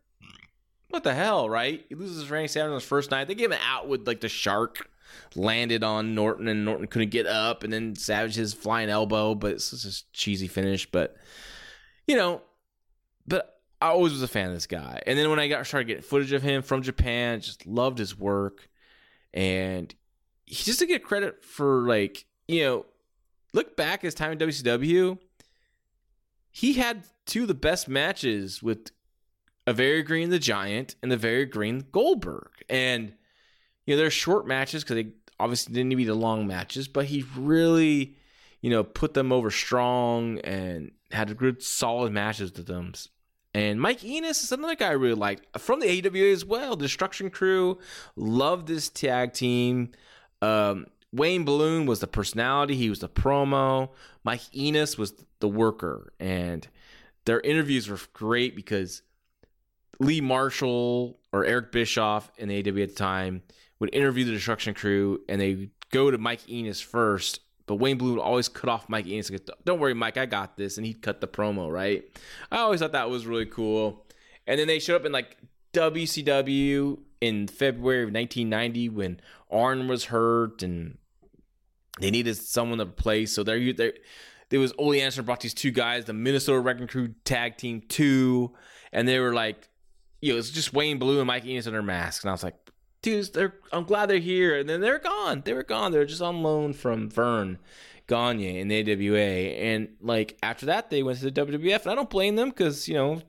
what 0.89 1.03
the 1.03 1.13
hell, 1.13 1.49
right? 1.49 1.85
He 1.87 1.95
loses 1.95 2.29
Randy 2.29 2.47
Savage 2.47 2.69
on 2.69 2.73
his 2.73 2.83
first 2.83 3.11
night. 3.11 3.27
They 3.27 3.35
give 3.35 3.51
him 3.51 3.59
out 3.63 3.87
with 3.87 4.07
like 4.07 4.21
the 4.21 4.29
shark 4.29 4.89
landed 5.35 5.83
on 5.83 6.15
Norton 6.15 6.47
and 6.47 6.65
Norton 6.65 6.87
couldn't 6.87 7.09
get 7.09 7.27
up, 7.27 7.63
and 7.63 7.71
then 7.71 7.95
Savage 7.95 8.35
his 8.35 8.53
flying 8.53 8.89
elbow, 8.89 9.35
but 9.35 9.53
it's 9.53 9.71
just 9.71 9.85
a 9.85 10.11
cheesy 10.11 10.47
finish. 10.47 10.89
But 10.89 11.15
you 12.07 12.15
know, 12.15 12.41
but 13.27 13.58
I 13.81 13.87
always 13.87 14.11
was 14.13 14.23
a 14.23 14.27
fan 14.27 14.49
of 14.49 14.53
this 14.53 14.67
guy. 14.67 15.01
And 15.07 15.17
then 15.17 15.29
when 15.29 15.39
I 15.39 15.47
got 15.47 15.65
started 15.65 15.87
getting 15.87 16.03
footage 16.03 16.33
of 16.33 16.41
him 16.41 16.61
from 16.61 16.81
Japan, 16.81 17.41
just 17.41 17.65
loved 17.65 17.97
his 17.97 18.17
work, 18.17 18.69
and 19.33 19.93
he 20.45 20.55
just 20.55 20.79
to 20.79 20.85
get 20.85 21.03
credit 21.03 21.43
for 21.43 21.87
like 21.87 22.25
you 22.49 22.63
know, 22.63 22.85
look 23.53 23.77
back 23.77 24.01
his 24.01 24.15
time 24.15 24.31
in 24.31 24.39
WCW, 24.39 25.19
he 26.49 26.73
had 26.73 27.03
two 27.27 27.43
of 27.43 27.47
the 27.47 27.53
best 27.53 27.87
matches 27.87 28.63
with 28.63 28.91
a 29.67 29.73
very 29.73 30.01
green 30.01 30.31
the 30.31 30.39
Giant 30.39 30.95
and 31.03 31.11
the 31.11 31.17
very 31.17 31.45
green 31.45 31.85
Goldberg, 31.91 32.49
and 32.67 33.13
you 33.85 33.93
know 33.93 34.01
they're 34.01 34.09
short 34.09 34.47
matches 34.47 34.83
because 34.83 34.95
they 34.95 35.11
obviously 35.39 35.73
didn't 35.73 35.89
need 35.89 35.95
to 35.95 35.97
be 35.97 36.05
the 36.05 36.15
long 36.15 36.47
matches, 36.47 36.87
but 36.87 37.05
he 37.05 37.23
really, 37.37 38.17
you 38.61 38.69
know, 38.71 38.83
put 38.83 39.13
them 39.13 39.31
over 39.31 39.51
strong 39.51 40.39
and 40.39 40.91
had 41.11 41.29
a 41.29 41.35
good 41.35 41.61
solid 41.61 42.11
matches 42.11 42.51
with 42.51 42.65
them. 42.65 42.93
And 43.59 43.81
Mike 43.81 44.05
Enos 44.05 44.41
is 44.41 44.53
another 44.53 44.75
guy 44.75 44.87
I 44.87 44.91
really 44.91 45.15
liked 45.15 45.59
from 45.59 45.81
the 45.81 46.07
AWA 46.07 46.31
as 46.31 46.45
well. 46.45 46.77
Destruction 46.77 47.29
Crew, 47.29 47.77
loved 48.15 48.67
this 48.67 48.87
tag 48.87 49.33
team. 49.33 49.91
Um, 50.41 50.87
Wayne 51.11 51.43
Bloom 51.43 51.85
was 51.85 51.99
the 51.99 52.07
personality, 52.07 52.75
he 52.75 52.89
was 52.89 52.99
the 52.99 53.09
promo. 53.09 53.89
Mike 54.23 54.55
Enos 54.55 54.97
was 54.97 55.13
the 55.41 55.49
worker, 55.49 56.13
and 56.21 56.65
their 57.25 57.41
interviews 57.41 57.89
were 57.89 57.99
great 58.13 58.55
because 58.55 59.01
Lee 59.99 60.21
Marshall 60.21 61.19
or 61.33 61.43
Eric 61.43 61.73
Bischoff 61.73 62.31
in 62.37 62.47
the 62.47 62.59
AW 62.59 62.81
at 62.81 62.89
the 62.89 62.95
time 62.95 63.41
would 63.79 63.93
interview 63.93 64.23
the 64.23 64.31
Destruction 64.31 64.73
Crew, 64.73 65.19
and 65.27 65.41
they 65.41 65.69
go 65.91 66.09
to 66.09 66.17
Mike 66.17 66.47
Enos 66.49 66.79
first. 66.79 67.41
But 67.69 67.75
Wayne 67.75 67.99
Bloom 67.99 68.15
would 68.15 68.21
always 68.23 68.49
cut 68.49 68.67
off 68.67 68.89
Mike 68.89 69.05
Enos. 69.05 69.29
Go, 69.29 69.37
Don't 69.63 69.79
worry, 69.79 69.93
Mike, 69.93 70.17
I 70.17 70.25
got 70.25 70.57
this, 70.57 70.77
and 70.77 70.87
he'd 70.87 71.03
cut 71.03 71.21
the 71.21 71.27
promo. 71.27 71.71
Right? 71.71 72.03
I 72.51 72.57
always 72.57 72.79
thought 72.79 72.93
that 72.93 73.11
was 73.11 73.27
really 73.27 73.45
cool. 73.45 74.07
And 74.47 74.59
then 74.59 74.65
they 74.65 74.79
showed 74.79 74.95
up 74.95 75.05
in 75.05 75.11
like 75.11 75.37
WCW 75.73 76.97
in 77.21 77.47
February 77.47 78.01
of 78.01 78.11
1990 78.11 78.89
when 78.89 79.21
Arn 79.51 79.87
was 79.87 80.05
hurt 80.05 80.63
and 80.63 80.97
they 81.99 82.09
needed 82.09 82.37
someone 82.37 82.79
to 82.79 82.85
replace. 82.85 83.33
So 83.33 83.43
there, 83.43 83.71
there, 83.71 83.93
there 84.49 84.59
was 84.59 84.73
Ole 84.79 84.95
Anderson 84.95 85.25
brought 85.25 85.41
these 85.41 85.53
two 85.53 85.69
guys, 85.69 86.05
the 86.05 86.13
Minnesota 86.13 86.59
Wrecking 86.59 86.87
Crew 86.87 87.13
Tag 87.23 87.57
Team 87.57 87.83
Two, 87.87 88.51
and 88.91 89.07
they 89.07 89.19
were 89.19 89.35
like, 89.35 89.69
you 90.21 90.33
know, 90.33 90.39
it's 90.39 90.49
just 90.49 90.73
Wayne 90.73 90.97
Bloom 90.97 91.19
and 91.19 91.27
Mike 91.27 91.45
Enos 91.45 91.65
their 91.65 91.83
masks, 91.83 92.23
and 92.23 92.31
I 92.31 92.33
was 92.33 92.43
like, 92.43 92.55
dudes, 93.01 93.29
they're 93.29 93.55
I'm 93.71 93.83
glad 93.83 94.07
they're 94.07 94.19
here, 94.19 94.57
and 94.57 94.69
then 94.69 94.81
they're 94.81 94.99
gone. 94.99 95.41
They 95.45 95.53
were 95.53 95.63
gone. 95.63 95.91
They're 95.91 96.05
just 96.05 96.21
on 96.21 96.43
loan 96.43 96.73
from 96.73 97.09
Verne 97.09 97.59
Gagne 98.07 98.59
in 98.59 98.67
the 98.67 98.81
AWA, 98.81 99.17
and 99.17 99.89
like 100.01 100.37
after 100.43 100.65
that, 100.67 100.89
they 100.89 101.03
went 101.03 101.19
to 101.19 101.29
the 101.29 101.45
WWF, 101.45 101.83
and 101.83 101.91
I 101.91 101.95
don't 101.95 102.09
blame 102.09 102.35
them 102.35 102.49
because 102.49 102.87
you 102.87 102.95
know. 102.95 103.21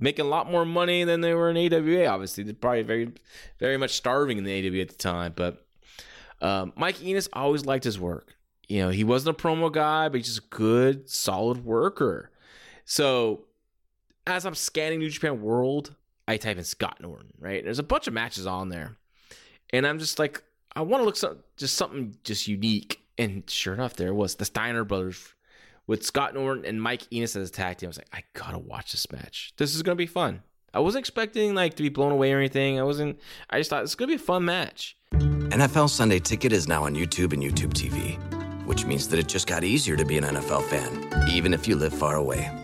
Making 0.00 0.26
a 0.26 0.28
lot 0.28 0.50
more 0.50 0.64
money 0.66 1.04
than 1.04 1.20
they 1.20 1.34
were 1.34 1.48
in 1.48 1.56
AWA. 1.56 2.06
Obviously, 2.06 2.42
they're 2.42 2.52
probably 2.52 2.82
very, 2.82 3.12
very 3.60 3.76
much 3.76 3.92
starving 3.92 4.38
in 4.38 4.44
the 4.44 4.52
AWA 4.52 4.80
at 4.80 4.88
the 4.88 4.96
time. 4.96 5.32
But 5.34 5.64
um, 6.42 6.72
Mike 6.76 7.00
Enos 7.00 7.28
always 7.32 7.64
liked 7.64 7.84
his 7.84 7.98
work. 7.98 8.34
You 8.68 8.80
know, 8.80 8.88
he 8.90 9.04
wasn't 9.04 9.38
a 9.38 9.42
promo 9.42 9.72
guy, 9.72 10.08
but 10.08 10.16
he's 10.16 10.26
just 10.26 10.38
a 10.38 10.48
good, 10.50 11.08
solid 11.08 11.64
worker. 11.64 12.30
So 12.84 13.44
as 14.26 14.46
I'm 14.46 14.54
scanning 14.54 14.98
New 14.98 15.10
Japan 15.10 15.40
World, 15.40 15.94
I 16.26 16.36
type 16.36 16.56
in 16.56 16.64
Scott 16.64 16.98
Norton, 17.00 17.32
right? 17.38 17.62
There's 17.62 17.78
a 17.78 17.84
bunch 17.84 18.06
of 18.06 18.14
matches 18.14 18.46
on 18.46 18.68
there. 18.68 18.96
And 19.74 19.84
I'm 19.88 19.98
just 19.98 20.20
like, 20.20 20.40
I 20.76 20.82
want 20.82 21.00
to 21.00 21.04
look 21.04 21.16
some 21.16 21.38
just 21.56 21.76
something 21.76 22.16
just 22.22 22.46
unique. 22.46 23.00
And 23.18 23.42
sure 23.50 23.74
enough, 23.74 23.94
there 23.96 24.14
was 24.14 24.36
the 24.36 24.44
Steiner 24.44 24.84
brothers 24.84 25.34
with 25.88 26.04
Scott 26.04 26.32
Norton 26.32 26.64
and 26.64 26.80
Mike 26.80 27.12
Enos 27.12 27.34
as 27.34 27.48
a 27.48 27.52
tag 27.52 27.78
team. 27.78 27.88
I 27.88 27.90
was 27.90 27.98
like, 27.98 28.08
I 28.12 28.22
gotta 28.34 28.58
watch 28.58 28.92
this 28.92 29.10
match. 29.10 29.52
This 29.56 29.74
is 29.74 29.82
gonna 29.82 29.96
be 29.96 30.06
fun. 30.06 30.42
I 30.72 30.78
wasn't 30.78 31.00
expecting 31.02 31.56
like 31.56 31.74
to 31.74 31.82
be 31.82 31.88
blown 31.88 32.12
away 32.12 32.32
or 32.32 32.38
anything. 32.38 32.78
I 32.78 32.84
wasn't. 32.84 33.18
I 33.50 33.58
just 33.58 33.68
thought 33.68 33.82
it's 33.82 33.96
gonna 33.96 34.10
be 34.10 34.14
a 34.14 34.18
fun 34.18 34.44
match. 34.44 34.96
NFL 35.12 35.90
Sunday 35.90 36.20
Ticket 36.20 36.52
is 36.52 36.68
now 36.68 36.84
on 36.84 36.94
YouTube 36.94 37.32
and 37.32 37.42
YouTube 37.42 37.72
TV, 37.72 38.16
which 38.66 38.84
means 38.84 39.08
that 39.08 39.18
it 39.18 39.26
just 39.26 39.48
got 39.48 39.64
easier 39.64 39.96
to 39.96 40.04
be 40.04 40.18
an 40.18 40.24
NFL 40.24 40.62
fan, 40.64 41.28
even 41.30 41.52
if 41.52 41.66
you 41.66 41.74
live 41.74 41.92
far 41.92 42.14
away. 42.14 42.63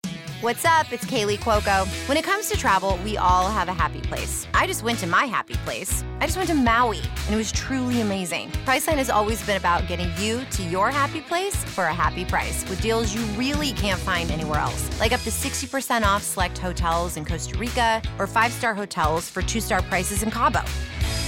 What's 0.41 0.65
up? 0.65 0.91
It's 0.91 1.05
Kaley 1.05 1.37
Cuoco. 1.37 1.85
When 2.09 2.17
it 2.17 2.23
comes 2.23 2.49
to 2.49 2.57
travel, 2.57 2.97
we 3.03 3.15
all 3.15 3.47
have 3.47 3.67
a 3.67 3.73
happy 3.73 4.01
place. 4.01 4.47
I 4.55 4.65
just 4.65 4.81
went 4.81 4.97
to 5.01 5.05
my 5.05 5.25
happy 5.25 5.53
place. 5.53 6.03
I 6.19 6.25
just 6.25 6.35
went 6.35 6.49
to 6.49 6.55
Maui, 6.55 6.97
and 6.97 7.35
it 7.35 7.37
was 7.37 7.51
truly 7.51 8.01
amazing. 8.01 8.49
Priceline 8.65 8.95
has 8.95 9.11
always 9.11 9.45
been 9.45 9.57
about 9.57 9.87
getting 9.87 10.09
you 10.17 10.43
to 10.45 10.63
your 10.63 10.89
happy 10.89 11.21
place 11.21 11.63
for 11.63 11.83
a 11.83 11.93
happy 11.93 12.25
price 12.25 12.67
with 12.67 12.81
deals 12.81 13.13
you 13.13 13.21
really 13.37 13.71
can't 13.73 13.99
find 13.99 14.31
anywhere 14.31 14.57
else. 14.57 14.99
Like 14.99 15.11
up 15.11 15.19
to 15.21 15.29
60% 15.29 16.01
off 16.01 16.23
select 16.23 16.57
hotels 16.57 17.17
in 17.17 17.23
Costa 17.23 17.55
Rica 17.59 18.01
or 18.17 18.25
five-star 18.25 18.73
hotels 18.73 19.29
for 19.29 19.43
two-star 19.43 19.83
prices 19.83 20.23
in 20.23 20.31
Cabo. 20.31 20.61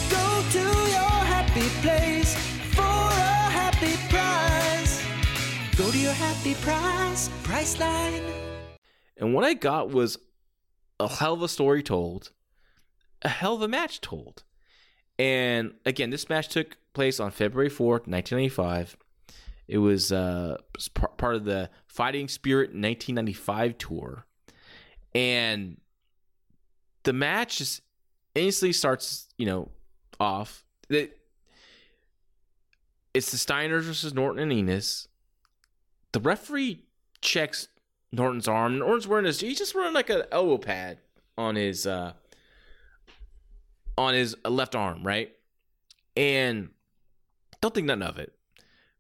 Go 0.10 0.44
to 0.54 0.60
your 0.60 1.20
happy 1.30 1.70
place 1.84 2.34
for 2.74 2.82
a 2.82 3.52
happy 3.62 3.96
price. 4.10 5.06
Go 5.78 5.92
to 5.92 6.00
your 6.00 6.14
happy 6.14 6.56
price, 6.56 7.30
Priceline. 7.44 8.53
And 9.24 9.34
what 9.34 9.46
I 9.46 9.54
got 9.54 9.90
was 9.90 10.18
a 11.00 11.08
hell 11.08 11.34
of 11.34 11.42
a 11.42 11.48
story 11.48 11.82
told, 11.82 12.32
a 13.22 13.30
hell 13.30 13.56
of 13.56 13.62
a 13.62 13.70
match 13.70 14.02
told. 14.02 14.44
And 15.18 15.76
again, 15.86 16.10
this 16.10 16.28
match 16.28 16.50
took 16.50 16.76
place 16.92 17.22
on 17.22 17.32
February 17.32 17.70
4th, 17.70 18.06
1995. 18.06 18.98
It 19.70 19.78
was 19.78 20.12
uh, 20.12 20.58
part 21.16 21.36
of 21.36 21.46
the 21.46 21.70
Fighting 21.88 22.28
Spirit 22.28 22.72
1995 22.72 23.78
tour. 23.78 24.26
And 25.16 25.78
the 27.04 27.14
match 27.14 27.60
just 27.60 27.82
instantly 28.36 28.74
starts, 28.74 29.30
you 29.38 29.46
know, 29.46 29.70
off. 30.20 30.66
It, 30.90 31.18
it's 33.14 33.32
the 33.32 33.38
Steiners 33.38 33.84
versus 33.84 34.14
Norton 34.14 34.44
and 34.44 34.52
Enos. 34.52 35.08
The 36.12 36.20
referee 36.20 36.84
checks 37.22 37.70
Norton's 38.14 38.48
arm. 38.48 38.78
Norton's 38.78 39.08
wearing 39.08 39.26
his 39.26 39.40
he's 39.40 39.58
just 39.58 39.76
wearing 39.76 39.94
like 39.94 40.10
an 40.10 40.24
elbow 40.32 40.58
pad 40.58 41.00
on 41.38 41.56
his 41.56 41.86
uh 41.88 42.14
on 43.98 44.14
his 44.14 44.36
left 44.46 44.76
arm, 44.76 45.04
right? 45.04 45.32
And 46.16 46.70
don't 47.62 47.74
think 47.74 47.88
nothing 47.88 48.04
of 48.04 48.20
it. 48.20 48.34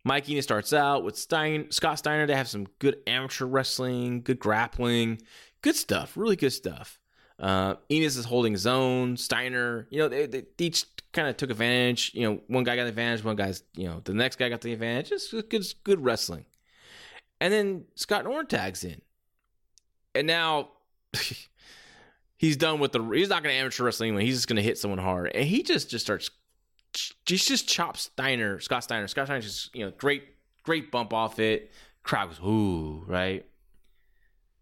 Mike 0.03 0.27
Enos 0.29 0.43
starts 0.43 0.73
out 0.73 1.03
with 1.03 1.17
Stein, 1.17 1.71
Scott 1.71 1.99
Steiner. 1.99 2.25
They 2.25 2.35
have 2.35 2.49
some 2.49 2.67
good 2.79 2.97
amateur 3.07 3.45
wrestling, 3.45 4.21
good 4.21 4.39
grappling, 4.39 5.21
good 5.61 5.75
stuff, 5.75 6.17
really 6.17 6.35
good 6.35 6.51
stuff. 6.51 6.99
Uh, 7.39 7.75
Enos 7.89 8.17
is 8.17 8.25
holding 8.25 8.51
his 8.51 8.67
own. 8.67 9.15
Steiner, 9.15 9.87
you 9.89 9.99
know, 9.99 10.09
they, 10.09 10.25
they 10.25 10.45
each 10.59 10.85
kind 11.13 11.27
of 11.27 11.37
took 11.37 11.51
advantage. 11.51 12.11
You 12.13 12.29
know, 12.29 12.41
one 12.47 12.63
guy 12.63 12.75
got 12.75 12.83
the 12.83 12.89
advantage, 12.89 13.23
one 13.23 13.35
guy's, 13.35 13.63
you 13.75 13.87
know, 13.87 14.01
the 14.03 14.13
next 14.13 14.37
guy 14.37 14.49
got 14.49 14.61
the 14.61 14.73
advantage. 14.73 15.09
Just 15.09 15.31
good, 15.49 15.65
good 15.83 16.03
wrestling. 16.03 16.45
And 17.43 17.51
then 17.51 17.83
Scott 17.95 18.23
Norton 18.23 18.47
tags 18.47 18.85
in. 18.85 19.01
And 20.15 20.25
now 20.25 20.69
he's 22.37 22.55
done 22.55 22.79
with 22.79 22.93
the 22.93 23.03
he's 23.09 23.27
not 23.27 23.43
gonna 23.43 23.55
amateur 23.55 23.83
wrestling 23.83 24.11
anyway. 24.11 24.23
He's 24.23 24.37
just 24.37 24.47
gonna 24.47 24.61
hit 24.61 24.77
someone 24.77 24.97
hard. 24.97 25.29
And 25.35 25.43
he 25.43 25.61
just 25.61 25.89
just 25.89 26.05
starts 26.05 26.31
he 27.25 27.35
just 27.35 27.67
chops 27.67 28.03
Steiner, 28.03 28.61
Scott 28.61 28.85
Steiner. 28.85 29.09
Scott 29.09 29.27
Steiner 29.27 29.41
just, 29.41 29.75
you 29.75 29.83
know, 29.83 29.91
great, 29.97 30.23
great 30.63 30.89
bump 30.89 31.13
off 31.13 31.37
it. 31.37 31.69
Crowd 32.01 32.29
goes, 32.29 32.39
ooh, 32.39 33.03
right? 33.07 33.45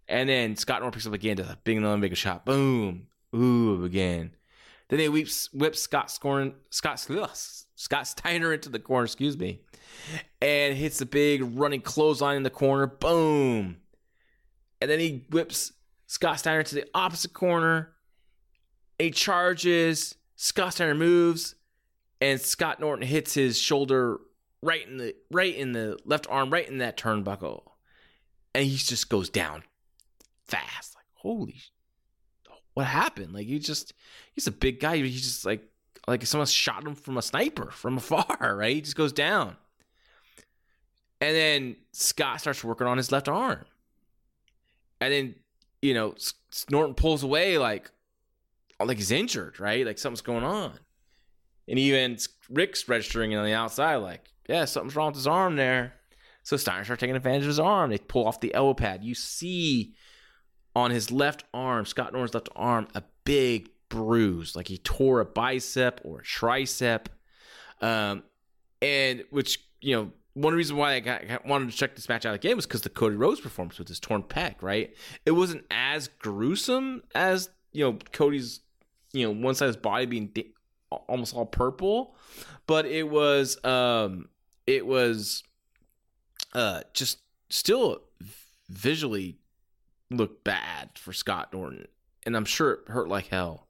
And 0.07 0.27
then 0.27 0.55
Scott 0.55 0.81
Norton 0.81 0.93
picks 0.97 1.05
up 1.05 1.13
again, 1.13 1.37
does 1.37 1.49
a 1.51 1.59
big 1.63 1.77
another 1.77 2.01
big 2.01 2.17
shot. 2.17 2.47
Boom. 2.47 3.05
Ooh, 3.35 3.85
again. 3.85 4.31
Then 4.89 4.97
they 4.97 5.07
whips 5.07 5.53
whip 5.53 5.75
Scott 5.75 6.09
scoring 6.09 6.55
Scott 6.71 6.99
Scott 7.75 8.07
Steiner 8.07 8.53
into 8.53 8.69
the 8.69 8.79
corner, 8.79 9.05
excuse 9.05 9.37
me 9.37 9.59
and 10.41 10.75
hits 10.75 11.01
a 11.01 11.05
big 11.05 11.57
running 11.57 11.81
clothesline 11.81 12.37
in 12.37 12.43
the 12.43 12.49
corner. 12.49 12.87
Boom. 12.87 13.77
And 14.79 14.89
then 14.89 14.99
he 14.99 15.25
whips 15.29 15.73
Scott 16.07 16.39
Steiner 16.39 16.63
to 16.63 16.75
the 16.75 16.87
opposite 16.93 17.33
corner. 17.33 17.93
He 18.97 19.11
charges. 19.11 20.15
Scott 20.35 20.73
Steiner 20.73 20.95
moves, 20.95 21.53
and 22.19 22.41
Scott 22.41 22.79
Norton 22.79 23.07
hits 23.07 23.35
his 23.35 23.59
shoulder 23.59 24.19
right 24.63 24.87
in 24.87 24.97
the 24.97 25.15
right 25.31 25.53
in 25.53 25.71
the 25.71 25.99
left 26.03 26.25
arm, 26.29 26.49
right 26.49 26.67
in 26.67 26.79
that 26.79 26.97
turnbuckle, 26.97 27.61
and 28.55 28.65
he 28.65 28.75
just 28.75 29.07
goes 29.07 29.29
down 29.29 29.63
fast, 30.47 30.95
like 30.95 31.05
holy, 31.13 31.61
what 32.73 32.85
happened? 32.87 33.33
Like 33.33 33.47
he 33.47 33.59
just, 33.59 33.93
he's 34.33 34.47
a 34.47 34.51
big 34.51 34.79
guy. 34.79 34.97
He's 34.97 35.21
just 35.21 35.45
like, 35.45 35.67
like 36.07 36.25
someone 36.25 36.47
shot 36.47 36.85
him 36.85 36.95
from 36.95 37.17
a 37.17 37.21
sniper 37.21 37.71
from 37.71 37.97
afar, 37.97 38.37
right? 38.57 38.75
He 38.75 38.81
just 38.81 38.95
goes 38.95 39.13
down. 39.13 39.57
And 41.21 41.35
then 41.35 41.75
Scott 41.93 42.41
starts 42.41 42.63
working 42.63 42.87
on 42.87 42.97
his 42.97 43.11
left 43.11 43.29
arm. 43.29 43.63
And 44.99 45.13
then, 45.13 45.35
you 45.81 45.93
know, 45.93 46.15
Norton 46.69 46.95
pulls 46.95 47.23
away 47.23 47.59
like, 47.59 47.91
like 48.83 48.97
he's 48.97 49.11
injured, 49.11 49.59
right? 49.59 49.85
Like 49.85 49.99
something's 49.99 50.21
going 50.21 50.43
on. 50.43 50.73
And 51.67 51.77
even 51.77 52.17
Rick's 52.49 52.89
registering 52.89 53.35
on 53.35 53.45
the 53.45 53.53
outside, 53.53 53.97
like, 53.97 54.25
yeah, 54.49 54.65
something's 54.65 54.95
wrong 54.95 55.07
with 55.07 55.15
his 55.15 55.27
arm 55.27 55.55
there. 55.55 55.93
So 56.43 56.57
Steiner 56.57 56.83
starts 56.83 56.99
taking 56.99 57.15
advantage 57.15 57.43
of 57.43 57.49
his 57.49 57.59
arm. 57.59 57.91
They 57.91 57.99
pull 57.99 58.27
off 58.27 58.39
the 58.39 58.53
elbow 58.53 58.73
pad. 58.73 59.03
You 59.03 59.13
see 59.13 59.93
on 60.75 60.89
his 60.89 61.11
left 61.11 61.43
arm, 61.53 61.85
Scott 61.85 62.13
Norton's 62.13 62.33
left 62.33 62.49
arm, 62.55 62.87
a 62.95 63.03
big 63.25 63.69
bruise, 63.89 64.55
like 64.55 64.67
he 64.67 64.79
tore 64.79 65.19
a 65.19 65.25
bicep 65.25 66.01
or 66.03 66.21
a 66.21 66.23
tricep. 66.23 67.07
Um, 67.79 68.23
and 68.81 69.23
which, 69.29 69.59
you 69.81 69.95
know, 69.95 70.11
one 70.33 70.53
reason 70.53 70.77
why 70.77 70.93
I 70.93 70.99
got, 70.99 71.45
wanted 71.45 71.71
to 71.71 71.75
check 71.75 71.95
this 71.95 72.07
match 72.07 72.25
out 72.25 72.35
again 72.35 72.55
was 72.55 72.65
because 72.65 72.81
the 72.81 72.89
Cody 72.89 73.15
Rhodes 73.15 73.41
performance 73.41 73.77
with 73.77 73.87
his 73.87 73.99
torn 73.99 74.23
pec, 74.23 74.55
right? 74.61 74.95
It 75.25 75.31
wasn't 75.31 75.65
as 75.69 76.07
gruesome 76.07 77.03
as, 77.13 77.49
you 77.73 77.85
know, 77.85 77.97
Cody's, 78.13 78.61
you 79.11 79.25
know, 79.25 79.33
one 79.33 79.55
side 79.55 79.65
of 79.65 79.75
his 79.75 79.81
body 79.81 80.05
being 80.05 80.31
almost 80.89 81.35
all 81.35 81.45
purple, 81.45 82.15
but 82.65 82.85
it 82.85 83.09
was, 83.09 83.63
um, 83.65 84.29
it 84.65 84.85
was, 84.85 85.43
uh, 86.53 86.81
just 86.93 87.19
still 87.49 88.01
visually 88.69 89.37
looked 90.09 90.43
bad 90.43 90.91
for 90.95 91.13
Scott 91.13 91.51
Norton. 91.53 91.87
And 92.25 92.37
I'm 92.37 92.45
sure 92.45 92.71
it 92.73 92.79
hurt 92.87 93.09
like 93.09 93.27
hell. 93.27 93.67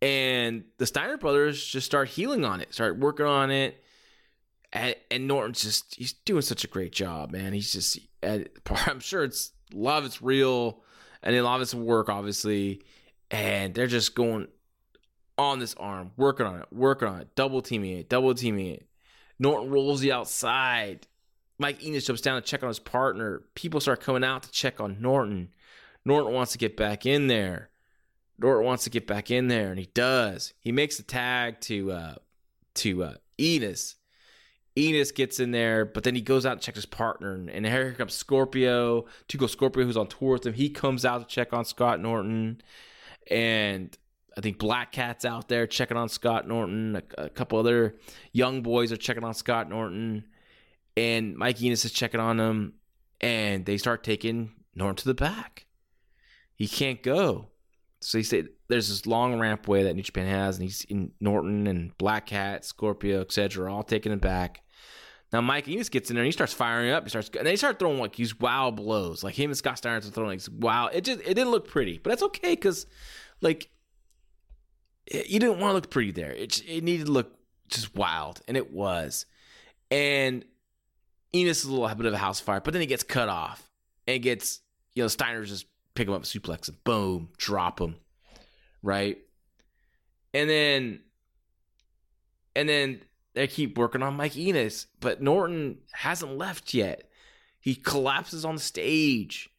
And 0.00 0.64
the 0.76 0.86
Steiner 0.86 1.16
brothers 1.16 1.64
just 1.64 1.86
start 1.86 2.08
healing 2.08 2.44
on 2.44 2.60
it, 2.60 2.72
start 2.72 2.98
working 2.98 3.26
on 3.26 3.50
it. 3.50 3.82
And, 4.72 4.94
and 5.10 5.26
Norton's 5.26 5.62
just, 5.62 5.94
he's 5.94 6.12
doing 6.12 6.42
such 6.42 6.64
a 6.64 6.68
great 6.68 6.92
job, 6.92 7.32
man. 7.32 7.52
He's 7.52 7.72
just, 7.72 7.98
I'm 8.22 9.00
sure 9.00 9.24
it's 9.24 9.52
of 9.74 10.04
it's 10.04 10.22
real 10.22 10.82
and 11.22 11.34
a 11.34 11.42
lot 11.42 11.56
of 11.56 11.62
it's 11.62 11.74
work, 11.74 12.08
obviously. 12.08 12.82
And 13.30 13.74
they're 13.74 13.86
just 13.86 14.14
going 14.14 14.48
on 15.36 15.58
this 15.58 15.74
arm, 15.74 16.12
working 16.16 16.46
on 16.46 16.60
it, 16.60 16.66
working 16.72 17.08
on 17.08 17.20
it, 17.20 17.34
double 17.34 17.62
teaming 17.62 17.98
it, 17.98 18.08
double 18.08 18.34
teaming 18.34 18.66
it. 18.66 18.86
Norton 19.38 19.70
rolls 19.70 20.00
the 20.00 20.12
outside. 20.12 21.06
Mike 21.58 21.82
Enos 21.84 22.06
jumps 22.06 22.22
down 22.22 22.40
to 22.40 22.46
check 22.46 22.62
on 22.62 22.68
his 22.68 22.78
partner. 22.78 23.42
People 23.54 23.80
start 23.80 24.00
coming 24.00 24.24
out 24.24 24.42
to 24.44 24.50
check 24.50 24.80
on 24.80 25.00
Norton. 25.00 25.50
Norton 26.04 26.32
wants 26.32 26.52
to 26.52 26.58
get 26.58 26.76
back 26.76 27.06
in 27.06 27.26
there. 27.26 27.70
Norton 28.38 28.64
wants 28.64 28.84
to 28.84 28.90
get 28.90 29.06
back 29.06 29.30
in 29.30 29.48
there, 29.48 29.70
and 29.70 29.78
he 29.78 29.86
does. 29.94 30.54
He 30.60 30.72
makes 30.72 30.98
a 30.98 31.02
tag 31.02 31.60
to 31.62 31.92
uh, 31.92 32.14
to 32.74 33.02
uh, 33.02 33.14
Enos. 33.38 33.96
Enos 34.78 35.10
gets 35.10 35.40
in 35.40 35.50
there, 35.50 35.84
but 35.84 36.04
then 36.04 36.14
he 36.14 36.20
goes 36.20 36.46
out 36.46 36.52
and 36.52 36.60
checks 36.60 36.76
his 36.76 36.86
partner, 36.86 37.34
and, 37.34 37.66
here 37.66 37.92
comes 37.92 38.14
Scorpio, 38.14 39.06
Too 39.26 39.38
Cold 39.38 39.50
Scorpio, 39.50 39.84
who's 39.84 39.96
on 39.96 40.06
tour 40.06 40.32
with 40.32 40.46
him. 40.46 40.54
He 40.54 40.70
comes 40.70 41.04
out 41.04 41.20
to 41.28 41.34
check 41.34 41.52
on 41.52 41.64
Scott 41.64 42.00
Norton, 42.00 42.60
and 43.30 43.96
I 44.36 44.40
think 44.40 44.58
Black 44.58 44.92
Cat's 44.92 45.24
out 45.24 45.48
there 45.48 45.66
checking 45.66 45.96
on 45.96 46.08
Scott 46.08 46.46
Norton. 46.46 46.96
A, 46.96 47.24
a 47.24 47.28
couple 47.28 47.58
other 47.58 47.96
young 48.32 48.62
boys 48.62 48.92
are 48.92 48.96
checking 48.96 49.24
on 49.24 49.34
Scott 49.34 49.68
Norton, 49.68 50.24
and 50.96 51.36
Mike 51.36 51.60
Enos 51.60 51.84
is 51.84 51.92
checking 51.92 52.20
on 52.20 52.38
him, 52.38 52.74
and 53.20 53.66
they 53.66 53.78
start 53.78 54.04
taking 54.04 54.52
Norton 54.74 54.96
to 54.96 55.04
the 55.06 55.14
back. 55.14 55.66
He 56.54 56.68
can't 56.68 57.02
go. 57.02 57.48
So 58.00 58.18
he 58.18 58.24
said 58.24 58.48
there's 58.68 58.88
this 58.88 59.06
long 59.06 59.34
rampway 59.34 59.84
that 59.84 59.94
New 59.94 60.02
Japan 60.02 60.26
has, 60.26 60.56
and 60.56 60.62
he's 60.64 60.84
in 60.84 61.12
Norton 61.20 61.66
and 61.66 61.96
Black 61.98 62.26
Cat, 62.26 62.64
Scorpio, 62.64 63.20
etc., 63.20 63.64
are 63.64 63.68
all 63.68 63.82
taking 63.82 64.12
it 64.12 64.20
back. 64.20 64.62
Now 65.32 65.40
Mike 65.42 65.68
Enos 65.68 65.88
gets 65.88 66.10
in 66.10 66.14
there 66.14 66.22
and 66.22 66.28
he 66.28 66.32
starts 66.32 66.54
firing 66.54 66.90
up. 66.90 67.04
He 67.04 67.10
starts 67.10 67.30
and 67.36 67.46
they 67.46 67.56
start 67.56 67.78
throwing 67.78 67.98
like 67.98 68.16
these 68.16 68.38
wow 68.38 68.70
blows. 68.70 69.22
Like 69.22 69.34
him 69.34 69.50
and 69.50 69.56
Scott 69.56 69.78
Steiner 69.78 69.96
are 69.96 70.00
throwing 70.00 70.30
like 70.30 70.40
wow. 70.58 70.86
It 70.86 71.04
just 71.04 71.20
it 71.20 71.34
didn't 71.34 71.50
look 71.50 71.68
pretty, 71.68 71.98
but 71.98 72.10
that's 72.10 72.22
okay 72.22 72.52
because 72.52 72.86
like 73.40 73.68
it, 75.06 75.28
you 75.28 75.38
didn't 75.38 75.60
want 75.60 75.70
to 75.70 75.74
look 75.74 75.90
pretty 75.90 76.12
there. 76.12 76.32
It 76.32 76.62
it 76.66 76.82
needed 76.82 77.06
to 77.06 77.12
look 77.12 77.36
just 77.68 77.94
wild, 77.94 78.40
and 78.48 78.56
it 78.56 78.72
was. 78.72 79.26
And 79.90 80.44
Enos 81.34 81.58
is 81.58 81.64
a 81.64 81.72
little 81.72 81.94
bit 81.94 82.06
of 82.06 82.14
a 82.14 82.18
house 82.18 82.40
fire, 82.40 82.60
but 82.60 82.72
then 82.72 82.80
he 82.80 82.86
gets 82.86 83.02
cut 83.02 83.28
off 83.28 83.70
and 84.06 84.22
gets 84.22 84.60
you 84.94 85.02
know 85.02 85.08
Steiner's 85.08 85.50
just 85.50 85.66
pick 85.94 86.08
him 86.08 86.14
up, 86.14 86.22
suplex 86.22 86.68
him, 86.68 86.76
boom, 86.84 87.28
drop 87.36 87.80
him, 87.80 87.96
right? 88.82 89.18
And 90.32 90.48
then, 90.48 91.00
and 92.54 92.68
then 92.68 93.00
they 93.38 93.46
keep 93.46 93.78
working 93.78 94.02
on 94.02 94.16
Mike 94.16 94.36
Enos, 94.36 94.86
but 95.00 95.22
Norton 95.22 95.78
hasn't 95.92 96.36
left 96.36 96.74
yet. 96.74 97.08
He 97.60 97.74
collapses 97.74 98.44
on 98.44 98.56
the 98.56 98.60
stage, 98.60 99.50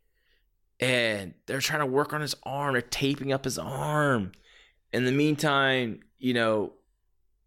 and 0.79 1.33
they're 1.45 1.59
trying 1.59 1.79
to 1.79 1.85
work 1.85 2.13
on 2.13 2.21
his 2.21 2.35
arm. 2.43 2.73
They're 2.73 2.81
taping 2.81 3.31
up 3.31 3.45
his 3.45 3.57
arm. 3.57 4.33
In 4.91 5.05
the 5.05 5.11
meantime, 5.11 6.01
you 6.17 6.33
know, 6.33 6.73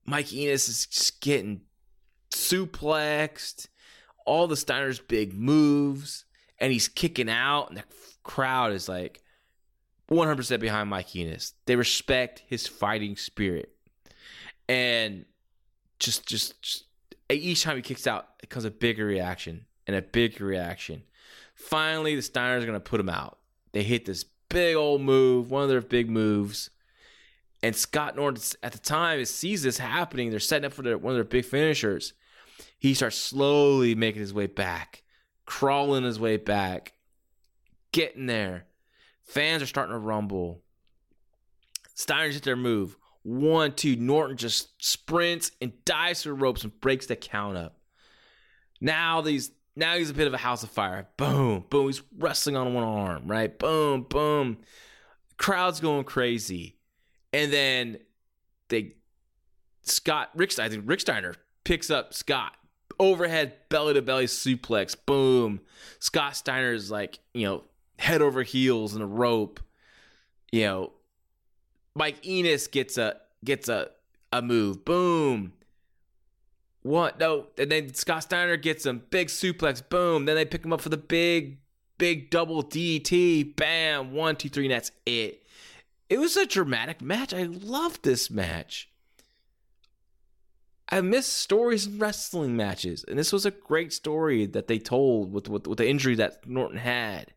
Mike 0.07 0.33
Enos 0.33 0.69
is 0.69 1.13
getting 1.21 1.63
suplexed, 2.31 3.69
all 4.25 4.47
the 4.47 4.57
Steiner's 4.57 5.01
big 5.01 5.35
moves, 5.35 6.25
and 6.59 6.73
he's 6.73 6.89
kicking 6.89 7.29
out, 7.29 7.69
and 7.69 7.79
the 7.79 7.85
crowd 8.23 8.73
is 8.73 8.89
like 8.89 9.23
100% 10.11 10.61
behind 10.61 10.89
Mike 10.89 11.15
Enos. 11.15 11.53
They 11.67 11.77
respect 11.77 12.43
his 12.47 12.67
fighting 12.67 13.17
spirit. 13.17 13.75
And 14.69 15.27
just, 16.03 16.27
just, 16.27 16.63
just 16.63 16.85
each 17.31 17.63
time 17.63 17.77
he 17.77 17.83
kicks 17.83 18.07
out, 18.07 18.29
it 18.43 18.51
comes 18.51 18.65
a 18.65 18.71
bigger 18.71 19.07
reaction 19.07 19.67
and 19.87 19.97
a 19.97 20.03
bigger 20.03 20.45
reaction. 20.45 21.03
Finally, 21.55 22.15
the 22.15 22.23
Steiners 22.23 22.63
are 22.63 22.67
going 22.67 22.73
to 22.73 22.81
put 22.81 23.01
him 23.01 23.09
out. 23.09 23.39
They 23.73 23.83
hit 23.83 24.05
this 24.05 24.25
big 24.49 24.77
old 24.77 25.01
move, 25.01 25.51
one 25.51 25.63
of 25.63 25.69
their 25.69 25.81
big 25.81 26.11
moves. 26.11 26.71
And 27.63 27.75
Scott 27.77 28.17
Norton, 28.17 28.43
at 28.63 28.73
the 28.73 28.79
time, 28.79 29.25
sees 29.25 29.63
this 29.63 29.79
happening. 29.79 30.31
They're 30.31 30.41
setting 30.41 30.67
up 30.67 30.73
for 30.73 30.83
their, 30.83 30.99
one 30.99 31.13
of 31.13 31.17
their 31.17 31.25
big 31.25 31.45
finishers. 31.45 32.13
He 32.79 32.95
starts 32.95 33.17
slowly 33.17 33.95
making 33.95 34.21
his 34.21 34.35
way 34.35 34.49
back, 34.49 35.05
crawling 35.47 36.05
his 36.05 36.19
way 36.19 36.37
back 36.37 36.95
getting 37.93 38.27
there. 38.27 38.65
Fans 39.23 39.63
are 39.63 39.67
starting 39.67 39.93
to 39.93 39.99
rumble. 39.99 40.63
Steiner's 41.95 42.35
hit 42.35 42.43
their 42.43 42.57
move. 42.57 42.97
One, 43.23 43.73
two. 43.73 43.97
Norton 43.97 44.37
just 44.37 44.85
sprints 44.85 45.53
and 45.61 45.73
dives 45.85 46.23
through 46.23 46.35
ropes 46.35 46.65
and 46.65 46.81
breaks 46.81 47.07
the 47.07 47.17
count 47.17 47.57
up. 47.57 47.79
Now 48.81 49.21
these 49.21 49.53
now 49.77 49.97
he's 49.97 50.11
a 50.11 50.15
bit 50.15 50.27
of 50.27 50.35
a 50.35 50.39
house 50.39 50.63
of 50.63 50.71
fire. 50.71 51.09
Boom, 51.17 51.65
boom. 51.71 51.87
He's 51.87 52.03
wrestling 52.19 52.57
on 52.57 52.75
one 52.75 52.85
arm, 52.85 53.27
right? 53.27 53.57
Boom, 53.57 54.03
boom. 54.09 54.59
Crowd's 55.39 55.81
going 55.81 56.05
crazy. 56.05 56.77
And 57.33 57.53
then 57.53 57.99
they 58.69 58.97
Scott 59.83 60.31
Rick 60.35 60.59
I 60.59 60.69
think 60.69 60.85
Rick 60.87 61.01
Steiner 61.01 61.35
picks 61.65 61.91
up 61.91 62.13
Scott 62.13 62.53
overhead 62.99 63.55
belly 63.69 63.95
to 63.95 64.03
belly 64.03 64.27
suplex. 64.27 64.97
Boom. 65.07 65.61
Scott 65.99 66.37
Steiner 66.37 66.73
is 66.73 66.91
like, 66.91 67.19
you 67.35 67.47
know, 67.47 67.65
head 67.99 68.23
over 68.23 68.43
heels 68.43 68.95
in 68.95 69.03
a 69.03 69.07
rope. 69.07 69.61
You 70.51 70.65
know, 70.65 70.93
Mike 71.95 72.27
Enos 72.27 72.67
gets 72.67 72.99
a 72.99 73.17
gets 73.45 73.69
a 73.69 73.91
a 74.33 74.43
move. 74.43 74.85
Boom. 74.85 75.53
What? 76.83 77.21
No, 77.21 77.47
and 77.59 77.71
then 77.71 77.95
Scott 77.95 78.25
Steiner 78.25 78.57
gets 78.57 78.87
him 78.87 79.03
big 79.11 79.29
suplex. 79.29 79.87
Boom. 79.87 80.25
Then 80.25 80.37
they 80.37 80.45
pick 80.45 80.65
him 80.65 80.73
up 80.73 80.81
for 80.81 80.89
the 80.89 80.97
big, 80.97 81.59
big 81.99 82.31
double 82.31 82.63
DT. 82.63 83.55
Bam. 83.55 84.13
One, 84.13 84.37
two, 84.37 84.49
three. 84.49 84.65
And 84.65 84.73
that's 84.73 84.91
it. 85.07 85.45
It 86.09 86.19
was 86.19 86.37
a 86.37 86.47
dramatic 86.47 87.01
match. 87.01 87.33
I 87.33 87.45
loved 87.45 88.03
this 88.03 88.31
match. 88.31 88.89
I 90.89 91.01
miss 91.01 91.27
stories 91.27 91.87
in 91.87 91.99
wrestling 91.99 92.55
matches, 92.55 93.03
and 93.09 93.19
this 93.19 93.33
was 93.33 93.47
a 93.47 93.51
great 93.51 93.95
story 93.95 94.45
that 94.45 94.67
they 94.67 94.79
told 94.79 95.33
with 95.33 95.49
with, 95.49 95.67
with 95.67 95.79
the 95.79 95.89
injury 95.89 96.15
that 96.17 96.47
Norton 96.47 96.77
had 96.77 97.33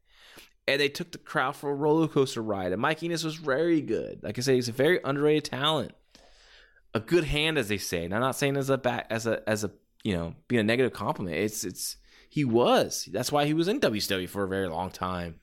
and 0.67 0.81
they 0.81 0.89
took 0.89 1.11
the 1.11 1.17
crowd 1.17 1.55
for 1.55 1.69
a 1.69 1.75
roller 1.75 2.07
coaster 2.07 2.41
ride. 2.41 2.71
And 2.71 2.81
Mike 2.81 3.03
Enos 3.03 3.23
was 3.23 3.35
very 3.35 3.81
good. 3.81 4.21
Like 4.23 4.37
I 4.37 4.41
say, 4.41 4.55
he's 4.55 4.69
a 4.69 4.73
very 4.73 4.99
underrated 5.03 5.45
talent, 5.45 5.93
a 6.93 6.99
good 6.99 7.25
hand, 7.25 7.57
as 7.57 7.67
they 7.67 7.77
say. 7.77 8.05
And 8.05 8.13
I'm 8.13 8.21
not 8.21 8.35
saying 8.35 8.57
as 8.57 8.69
a 8.69 8.77
back 8.77 9.07
as 9.09 9.27
a 9.27 9.47
as 9.47 9.63
a 9.63 9.71
you 10.03 10.13
know 10.13 10.35
being 10.47 10.59
a 10.59 10.63
negative 10.63 10.93
compliment. 10.93 11.37
It's 11.37 11.63
it's 11.63 11.97
he 12.29 12.43
was. 12.43 13.07
That's 13.11 13.31
why 13.31 13.45
he 13.45 13.53
was 13.53 13.67
in 13.67 13.79
WCW 13.79 14.27
for 14.27 14.43
a 14.43 14.47
very 14.47 14.67
long 14.67 14.89
time. 14.89 15.39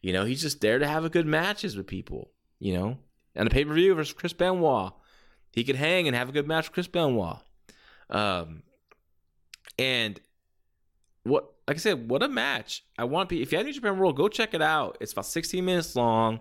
You 0.00 0.12
know, 0.12 0.24
he's 0.24 0.42
just 0.42 0.60
there 0.60 0.78
to 0.78 0.86
have 0.86 1.04
a 1.04 1.10
good 1.10 1.26
matches 1.26 1.76
with 1.76 1.86
people. 1.86 2.30
You 2.58 2.74
know, 2.74 2.98
and 3.34 3.46
the 3.46 3.50
pay 3.50 3.64
per 3.64 3.74
view 3.74 3.94
versus 3.94 4.14
Chris 4.14 4.32
Benoit, 4.32 4.92
he 5.50 5.64
could 5.64 5.76
hang 5.76 6.06
and 6.06 6.16
have 6.16 6.28
a 6.28 6.32
good 6.32 6.46
match 6.46 6.68
with 6.68 6.74
Chris 6.74 6.86
Benoit. 6.86 7.38
Um, 8.08 8.62
and 9.78 10.20
what 11.24 11.51
like 11.72 11.78
I 11.78 11.80
said, 11.80 12.10
what 12.10 12.22
a 12.22 12.28
match! 12.28 12.84
I 12.98 13.04
want 13.04 13.30
to 13.30 13.34
be. 13.34 13.40
If 13.40 13.50
you 13.50 13.56
have 13.56 13.66
New 13.66 13.72
Japan 13.72 13.98
World, 13.98 14.14
go 14.14 14.28
check 14.28 14.52
it 14.52 14.60
out. 14.60 14.98
It's 15.00 15.12
about 15.12 15.24
16 15.24 15.64
minutes 15.64 15.96
long. 15.96 16.40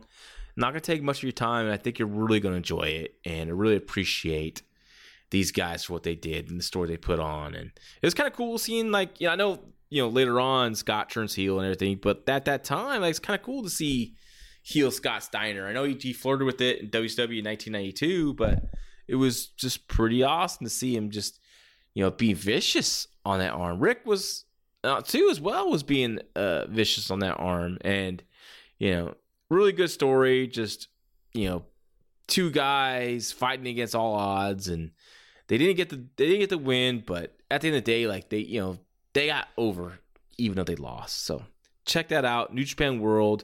Not 0.58 0.72
gonna 0.72 0.82
take 0.82 1.02
much 1.02 1.20
of 1.20 1.24
your 1.24 1.32
time, 1.32 1.68
and 1.68 1.74
I 1.74 1.78
think 1.78 2.00
you're 2.00 2.08
really 2.10 2.42
gonna 2.42 2.58
enjoy 2.58 2.82
it 2.82 3.16
and 3.24 3.50
I 3.50 3.54
really 3.54 3.78
appreciate 3.78 4.62
these 5.30 5.54
guys 5.54 5.86
for 5.86 5.94
what 5.94 6.04
they 6.04 6.16
did 6.16 6.50
and 6.50 6.60
the 6.60 6.64
story 6.64 6.90
they 6.90 6.98
put 6.98 7.18
on. 7.18 7.56
And 7.56 7.68
it 8.02 8.06
was 8.06 8.14
kind 8.14 8.28
of 8.28 8.34
cool 8.34 8.58
seeing 8.58 8.92
like 8.92 9.22
you 9.22 9.28
know 9.28 9.32
I 9.32 9.36
know 9.38 9.60
you 9.90 10.02
know 10.02 10.10
later 10.10 10.38
on 10.42 10.76
Scott 10.76 11.10
turns 11.10 11.34
heel 11.34 11.60
and 11.60 11.66
everything, 11.66 11.98
but 12.02 12.28
at 12.28 12.44
that 12.44 12.66
time 12.66 13.00
like, 13.00 13.12
it's 13.12 13.20
kind 13.20 13.40
of 13.40 13.46
cool 13.46 13.64
to 13.64 13.70
see 13.70 14.16
heel 14.64 14.92
Scott 14.92 15.24
Steiner. 15.24 15.66
I 15.66 15.72
know 15.72 15.86
he, 15.86 15.94
he 15.94 16.12
flirted 16.12 16.46
with 16.46 16.60
it 16.60 16.80
in 16.82 16.90
WCW 16.90 17.40
in 17.40 17.46
1992, 17.46 18.34
but 18.34 18.66
it 19.08 19.16
was 19.16 19.48
just 19.48 19.88
pretty 19.88 20.24
awesome 20.24 20.66
to 20.66 20.70
see 20.70 20.94
him 20.94 21.10
just 21.10 21.40
you 21.94 22.04
know 22.04 22.12
be 22.12 22.34
vicious 22.34 23.08
on 23.24 23.40
that 23.40 23.54
arm. 23.54 23.80
Rick 23.80 24.02
was 24.06 24.44
uh, 24.84 25.02
too 25.02 25.30
as 25.32 25.40
well 25.40 25.70
was 25.70 25.84
being 25.84 26.20
uh, 26.36 26.66
vicious 26.68 27.12
on 27.12 27.20
that 27.20 27.36
arm, 27.36 27.78
and 27.82 28.24
you 28.80 28.92
know 28.92 29.16
really 29.50 29.72
good 29.72 29.90
story. 29.90 30.48
Just 30.48 30.88
you 31.34 31.48
know 31.48 31.66
two 32.28 32.52
guys 32.52 33.32
fighting 33.32 33.68
against 33.68 33.96
all 33.96 34.16
odds, 34.16 34.68
and 34.68 34.92
they 35.48 35.58
didn't 35.58 35.78
get 35.78 35.90
the 35.90 36.04
they 36.18 36.26
didn't 36.26 36.40
get 36.40 36.50
the 36.50 36.58
win, 36.58 37.04
but 37.06 37.36
at 37.50 37.62
the 37.62 37.68
end 37.68 37.78
of 37.78 37.84
the 37.84 37.92
day, 37.92 38.08
like 38.08 38.30
they 38.30 38.40
you 38.40 38.60
know 38.60 38.78
they 39.14 39.28
got 39.28 39.48
over 39.58 40.00
even 40.38 40.56
though 40.56 40.64
they 40.64 40.76
lost. 40.76 41.24
So 41.26 41.44
check 41.86 42.08
that 42.10 42.26
out, 42.26 42.54
New 42.54 42.64
Japan 42.64 43.00
World. 43.00 43.44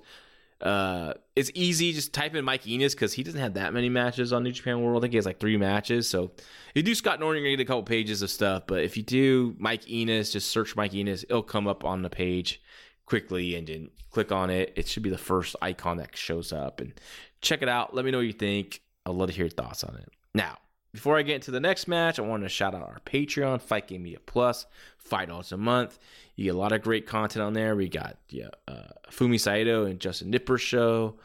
Uh, 0.59 1.13
it's 1.35 1.51
easy. 1.53 1.93
Just 1.93 2.13
type 2.13 2.35
in 2.35 2.43
Mike 2.43 2.67
Enos 2.67 2.95
because 2.95 3.13
he 3.13 3.23
doesn't 3.23 3.39
have 3.39 3.53
that 3.53 3.73
many 3.73 3.89
matches 3.89 4.33
on 4.33 4.43
New 4.43 4.51
Japan 4.51 4.81
World. 4.81 4.97
I 4.97 5.01
think 5.01 5.13
he 5.13 5.17
has 5.17 5.25
like 5.25 5.39
three 5.39 5.57
matches. 5.57 6.09
So 6.09 6.31
if 6.35 6.71
you 6.75 6.83
do 6.83 6.95
Scott 6.95 7.19
Norton, 7.19 7.41
you're 7.41 7.49
gonna 7.49 7.57
get 7.57 7.63
a 7.63 7.67
couple 7.67 7.83
pages 7.83 8.21
of 8.21 8.29
stuff. 8.29 8.63
But 8.65 8.83
if 8.83 8.97
you 8.97 9.03
do 9.03 9.55
Mike 9.59 9.89
Enos, 9.89 10.31
just 10.31 10.49
search 10.49 10.75
Mike 10.75 10.93
Enos. 10.93 11.23
It'll 11.23 11.43
come 11.43 11.67
up 11.67 11.85
on 11.85 12.01
the 12.01 12.09
page 12.09 12.61
quickly, 13.05 13.55
and 13.55 13.67
then 13.67 13.89
click 14.11 14.31
on 14.31 14.49
it. 14.49 14.73
It 14.75 14.87
should 14.87 15.03
be 15.03 15.09
the 15.09 15.17
first 15.17 15.55
icon 15.61 15.97
that 15.97 16.15
shows 16.17 16.51
up. 16.51 16.81
And 16.81 16.93
check 17.41 17.61
it 17.61 17.69
out. 17.69 17.93
Let 17.93 18.03
me 18.03 18.11
know 18.11 18.17
what 18.17 18.27
you 18.27 18.33
think. 18.33 18.81
I'd 19.05 19.13
love 19.13 19.29
to 19.29 19.35
hear 19.35 19.45
your 19.45 19.51
thoughts 19.51 19.83
on 19.83 19.95
it. 19.95 20.09
Now, 20.33 20.57
before 20.93 21.17
I 21.17 21.21
get 21.21 21.35
into 21.35 21.51
the 21.51 21.59
next 21.59 21.87
match, 21.87 22.19
I 22.19 22.23
want 22.23 22.43
to 22.43 22.49
shout 22.49 22.73
out 22.73 22.81
our 22.81 22.99
Patreon, 23.05 23.61
Fight 23.61 23.87
Game 23.87 24.03
Media 24.03 24.19
Plus, 24.25 24.65
five 24.97 25.29
dollars 25.29 25.51
a 25.51 25.57
month. 25.57 25.99
You 26.35 26.45
get 26.45 26.55
a 26.55 26.57
lot 26.57 26.71
of 26.71 26.81
great 26.81 27.05
content 27.05 27.43
on 27.43 27.53
there. 27.53 27.75
We 27.75 27.89
got 27.89 28.17
yeah, 28.29 28.49
uh, 28.67 28.87
Fumi 29.11 29.39
Saito 29.39 29.85
and 29.85 29.99
Justin 29.99 30.29
Nipper 30.29 30.57
show, 30.57 31.15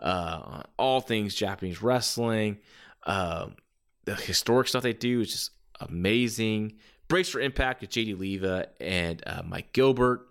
uh, 0.00 0.62
all 0.76 1.00
things 1.00 1.34
Japanese 1.34 1.82
wrestling. 1.82 2.58
Um, 3.04 3.56
the 4.04 4.14
historic 4.14 4.68
stuff 4.68 4.82
they 4.82 4.92
do 4.92 5.20
is 5.20 5.30
just 5.30 5.50
amazing. 5.80 6.74
Brace 7.08 7.28
for 7.28 7.40
Impact 7.40 7.80
with 7.80 7.90
JD 7.90 8.18
Leva 8.18 8.68
and 8.80 9.22
uh, 9.26 9.42
Mike 9.44 9.72
Gilbert. 9.72 10.26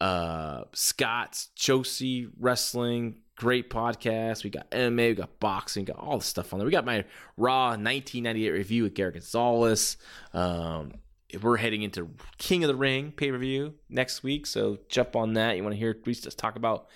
Uh, 0.00 0.64
Scott's 0.74 1.48
Josie 1.56 2.28
Wrestling 2.38 3.16
Great 3.38 3.70
podcast. 3.70 4.42
We 4.42 4.50
got 4.50 4.68
MMA, 4.72 5.10
we 5.10 5.14
got 5.14 5.38
boxing, 5.38 5.82
we 5.82 5.92
got 5.92 5.98
all 5.98 6.18
the 6.18 6.24
stuff 6.24 6.52
on 6.52 6.58
there. 6.58 6.66
We 6.66 6.72
got 6.72 6.84
my 6.84 7.04
Raw 7.36 7.68
1998 7.68 8.50
review 8.50 8.82
with 8.82 8.94
Garrett 8.94 9.14
Gonzalez. 9.14 9.96
Um, 10.34 10.92
we're 11.40 11.56
heading 11.56 11.82
into 11.82 12.10
King 12.38 12.64
of 12.64 12.68
the 12.68 12.74
Ring 12.74 13.12
pay 13.12 13.30
per 13.30 13.38
view 13.38 13.74
next 13.88 14.24
week, 14.24 14.44
so 14.44 14.78
jump 14.88 15.14
on 15.14 15.34
that. 15.34 15.56
You 15.56 15.62
want 15.62 15.74
to 15.74 15.78
hear 15.78 15.96
Reese 16.04 16.22
just 16.22 16.36
talk 16.36 16.56
about 16.56 16.88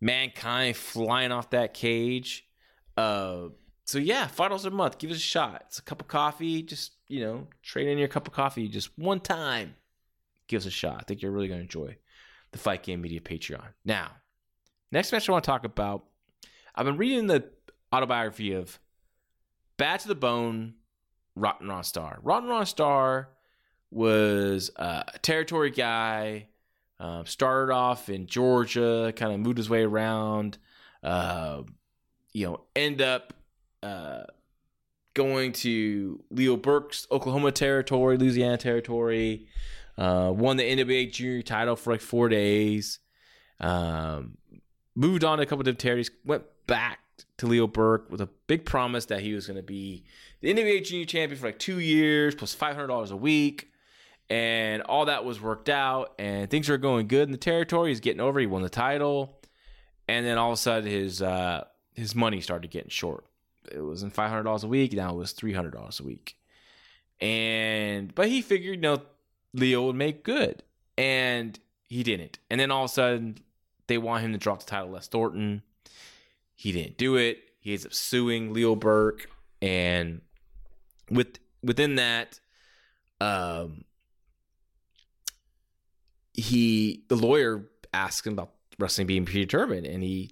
mankind 0.00 0.76
flying 0.76 1.32
off 1.32 1.50
that 1.50 1.74
cage? 1.74 2.46
Uh, 2.96 3.48
so 3.86 3.98
yeah, 3.98 4.28
five 4.28 4.50
dollars 4.50 4.66
a 4.66 4.70
month. 4.70 4.98
Give 4.98 5.10
us 5.10 5.16
a 5.16 5.20
shot. 5.20 5.64
It's 5.66 5.78
a 5.80 5.82
cup 5.82 6.00
of 6.00 6.06
coffee. 6.06 6.62
Just 6.62 6.92
you 7.08 7.20
know, 7.20 7.48
trade 7.62 7.88
in 7.88 7.98
your 7.98 8.08
cup 8.08 8.28
of 8.28 8.34
coffee 8.34 8.68
just 8.68 8.96
one 8.96 9.20
time. 9.20 9.74
Give 10.48 10.58
us 10.60 10.66
a 10.66 10.70
shot. 10.70 10.98
I 11.00 11.02
think 11.02 11.22
you're 11.22 11.32
really 11.32 11.48
to 11.48 11.54
enjoy 11.54 11.96
the 12.52 12.58
Fight 12.58 12.82
Game 12.82 13.00
Media 13.00 13.20
Patreon. 13.20 13.66
Now, 13.84 14.12
Next 14.92 15.12
match 15.12 15.28
I 15.28 15.32
want 15.32 15.44
to 15.44 15.50
talk 15.50 15.64
about. 15.64 16.04
I've 16.74 16.86
been 16.86 16.96
reading 16.96 17.26
the 17.26 17.44
autobiography 17.92 18.52
of 18.52 18.78
Bad 19.76 20.00
to 20.00 20.08
the 20.08 20.14
Bone, 20.14 20.74
Rotten 21.34 21.68
Ron 21.68 21.84
Starr. 21.84 22.18
Rotten 22.22 22.48
Ron 22.48 22.66
Starr 22.66 23.28
was 23.90 24.70
a 24.76 25.04
territory 25.22 25.70
guy. 25.70 26.48
Uh, 26.98 27.24
started 27.24 27.72
off 27.72 28.08
in 28.08 28.26
Georgia, 28.26 29.12
kind 29.16 29.32
of 29.32 29.40
moved 29.40 29.58
his 29.58 29.68
way 29.68 29.82
around. 29.82 30.56
Uh, 31.02 31.62
you 32.32 32.46
know, 32.46 32.60
end 32.74 33.02
up 33.02 33.34
uh, 33.82 34.22
going 35.12 35.52
to 35.52 36.22
Leo 36.30 36.56
Burke's 36.56 37.06
Oklahoma 37.10 37.52
territory, 37.52 38.16
Louisiana 38.16 38.56
territory. 38.56 39.46
Uh, 39.98 40.32
won 40.34 40.56
the 40.56 40.62
NWA 40.62 41.10
junior 41.10 41.42
title 41.42 41.76
for 41.76 41.92
like 41.92 42.00
four 42.00 42.28
days. 42.28 42.98
Um, 43.60 44.36
moved 44.96 45.22
on 45.22 45.38
to 45.38 45.44
a 45.44 45.46
couple 45.46 45.68
of 45.68 45.78
territories, 45.78 46.10
went 46.24 46.42
back 46.66 46.98
to 47.38 47.46
Leo 47.46 47.66
Burke 47.66 48.10
with 48.10 48.20
a 48.20 48.28
big 48.46 48.64
promise 48.64 49.06
that 49.06 49.20
he 49.20 49.34
was 49.34 49.46
going 49.46 49.58
to 49.58 49.62
be 49.62 50.04
the 50.40 50.52
NWA 50.52 50.84
Junior 50.84 51.06
Champion 51.06 51.38
for 51.38 51.46
like 51.46 51.58
two 51.58 51.78
years 51.78 52.34
plus 52.34 52.54
plus 52.54 52.54
five 52.54 52.74
hundred 52.74 52.88
dollars 52.88 53.10
a 53.10 53.16
week, 53.16 53.70
and 54.28 54.82
all 54.82 55.04
that 55.04 55.24
was 55.24 55.40
worked 55.40 55.68
out, 55.68 56.14
and 56.18 56.50
things 56.50 56.68
were 56.68 56.78
going 56.78 57.06
good 57.06 57.28
in 57.28 57.32
the 57.32 57.38
territory. 57.38 57.90
He's 57.90 58.00
getting 58.00 58.20
over. 58.20 58.40
He 58.40 58.46
won 58.46 58.62
the 58.62 58.68
title, 58.68 59.38
and 60.08 60.26
then 60.26 60.38
all 60.38 60.50
of 60.50 60.54
a 60.54 60.56
sudden 60.56 60.90
his 60.90 61.22
uh, 61.22 61.64
his 61.94 62.14
money 62.14 62.40
started 62.40 62.70
getting 62.70 62.90
short. 62.90 63.24
It 63.70 63.80
was 63.80 64.02
in 64.02 64.10
five 64.10 64.30
hundred 64.30 64.44
dollars 64.44 64.64
a 64.64 64.68
week. 64.68 64.92
Now 64.94 65.10
it 65.10 65.16
was 65.16 65.32
three 65.32 65.52
hundred 65.52 65.72
dollars 65.72 66.00
a 66.00 66.04
week, 66.04 66.36
and 67.20 68.14
but 68.14 68.28
he 68.28 68.42
figured, 68.42 68.76
you 68.76 68.80
know, 68.80 69.02
Leo 69.52 69.86
would 69.86 69.96
make 69.96 70.22
good, 70.22 70.62
and 70.96 71.58
he 71.84 72.02
didn't. 72.02 72.38
And 72.50 72.60
then 72.60 72.70
all 72.70 72.84
of 72.84 72.90
a 72.90 72.94
sudden, 72.94 73.38
they 73.86 73.98
want 73.98 74.24
him 74.24 74.32
to 74.32 74.38
drop 74.38 74.60
the 74.60 74.66
title 74.66 74.90
Les 74.90 75.08
Thornton. 75.08 75.62
He 76.54 76.72
didn't 76.72 76.96
do 76.96 77.16
it. 77.16 77.38
He 77.60 77.72
ends 77.72 77.84
up 77.84 77.94
suing 77.94 78.52
Leo 78.52 78.74
Burke, 78.74 79.28
and 79.60 80.20
with 81.10 81.38
within 81.62 81.96
that, 81.96 82.38
um, 83.20 83.84
he 86.32 87.04
the 87.08 87.16
lawyer 87.16 87.68
asks 87.92 88.26
him 88.26 88.34
about 88.34 88.52
wrestling 88.78 89.06
being 89.06 89.24
predetermined, 89.24 89.86
and 89.86 90.02
he 90.02 90.30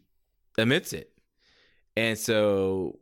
admits 0.59 0.93
it. 0.93 1.11
And 1.97 2.19
so 2.19 2.99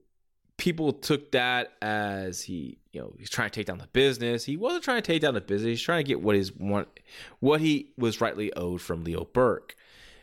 people 0.57 0.93
took 0.93 1.33
that 1.33 1.73
as 1.81 2.43
he, 2.43 2.79
you 2.93 3.01
know, 3.01 3.15
he's 3.19 3.31
trying 3.31 3.51
to 3.51 3.55
take 3.55 3.67
down 3.67 3.79
the 3.79 3.89
business. 3.89 4.45
He 4.45 4.57
wasn't 4.57 4.85
trying 4.85 5.03
to 5.03 5.07
take 5.07 5.23
down 5.23 5.35
the 5.35 5.41
business. 5.41 5.69
He's 5.69 5.83
trying 5.83 6.05
to 6.05 6.09
get 6.09 6.23
what 6.23 6.37
want, 6.59 6.89
what 7.41 7.61
he 7.61 7.91
was 7.97 8.21
rightly 8.21 8.53
owed 8.55 8.81
from 8.81 9.05
Leo 9.05 9.25
Burke. 9.25 9.77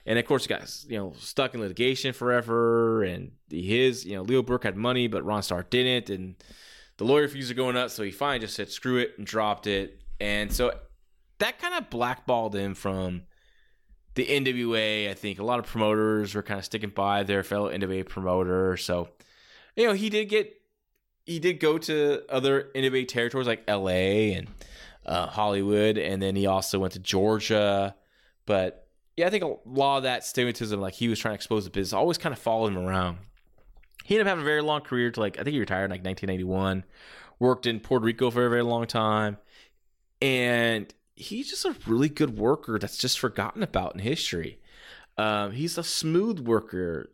And 0.09 0.17
of 0.17 0.25
course, 0.25 0.47
got 0.47 0.67
you 0.87 0.97
know 0.97 1.13
stuck 1.19 1.53
in 1.53 1.61
litigation 1.61 2.13
forever. 2.13 3.03
And 3.03 3.33
his 3.47 4.05
you 4.05 4.15
know 4.15 4.23
Leo 4.23 4.41
Burke 4.41 4.63
had 4.63 4.75
money, 4.75 5.07
but 5.07 5.23
Ron 5.23 5.43
Starr 5.43 5.67
didn't, 5.69 6.09
and 6.09 6.35
the 6.97 7.03
lawyer 7.03 7.27
fees 7.27 7.51
are 7.51 7.53
going 7.53 7.77
up. 7.77 7.91
So 7.91 8.01
he 8.01 8.09
finally 8.09 8.39
just 8.39 8.55
said 8.55 8.71
screw 8.71 8.97
it 8.97 9.11
and 9.19 9.27
dropped 9.27 9.67
it. 9.67 10.01
And 10.19 10.51
so 10.51 10.73
that 11.37 11.59
kind 11.59 11.75
of 11.75 11.91
blackballed 11.91 12.55
him 12.55 12.73
from 12.73 13.21
the 14.15 14.25
NWA. 14.25 15.11
I 15.11 15.13
think 15.13 15.37
a 15.37 15.45
lot 15.45 15.59
of 15.59 15.67
promoters 15.67 16.33
were 16.33 16.41
kind 16.41 16.57
of 16.57 16.65
sticking 16.65 16.89
by 16.89 17.21
their 17.21 17.43
fellow 17.43 17.71
NWA 17.71 18.03
promoter. 18.09 18.77
So 18.77 19.09
you 19.75 19.85
know 19.85 19.93
he 19.93 20.09
did 20.09 20.25
get 20.25 20.51
he 21.27 21.37
did 21.37 21.59
go 21.59 21.77
to 21.77 22.23
other 22.29 22.71
NWA 22.73 23.07
territories 23.07 23.45
like 23.45 23.69
LA 23.69 24.33
and 24.37 24.47
uh, 25.05 25.27
Hollywood, 25.27 25.99
and 25.99 26.19
then 26.19 26.35
he 26.35 26.47
also 26.47 26.79
went 26.79 26.93
to 26.93 26.99
Georgia. 26.99 27.93
But 28.47 28.88
yeah, 29.19 29.27
I 29.27 29.29
think 29.31 29.43
a 29.43 29.53
lot 29.65 29.97
of 29.97 30.03
that 30.03 30.21
stigmatism, 30.21 30.79
like 30.79 30.93
he 30.93 31.09
was 31.09 31.19
trying 31.19 31.33
to 31.33 31.35
expose 31.35 31.65
the 31.65 31.71
business, 31.71 31.91
always 31.91 32.17
kind 32.17 32.31
of 32.31 32.39
followed 32.39 32.67
him 32.71 32.77
around. 32.77 33.17
He 34.05 34.15
ended 34.15 34.27
up 34.27 34.31
having 34.31 34.43
a 34.43 34.45
very 34.45 34.61
long 34.61 34.79
career 34.79 35.11
to 35.11 35.19
like 35.19 35.37
I 35.37 35.43
think 35.43 35.55
he 35.55 35.59
retired 35.59 35.85
in 35.85 35.91
like 35.91 36.05
1981. 36.05 36.85
Worked 37.37 37.65
in 37.65 37.81
Puerto 37.81 38.05
Rico 38.05 38.31
for 38.31 38.45
a 38.45 38.49
very 38.49 38.63
long 38.63 38.87
time, 38.87 39.37
and 40.21 40.93
he's 41.17 41.49
just 41.49 41.65
a 41.65 41.75
really 41.85 42.07
good 42.07 42.37
worker 42.37 42.79
that's 42.79 42.97
just 42.97 43.19
forgotten 43.19 43.61
about 43.61 43.93
in 43.93 43.99
history. 43.99 44.57
Um, 45.17 45.51
he's 45.51 45.77
a 45.77 45.83
smooth 45.83 46.39
worker, 46.39 47.11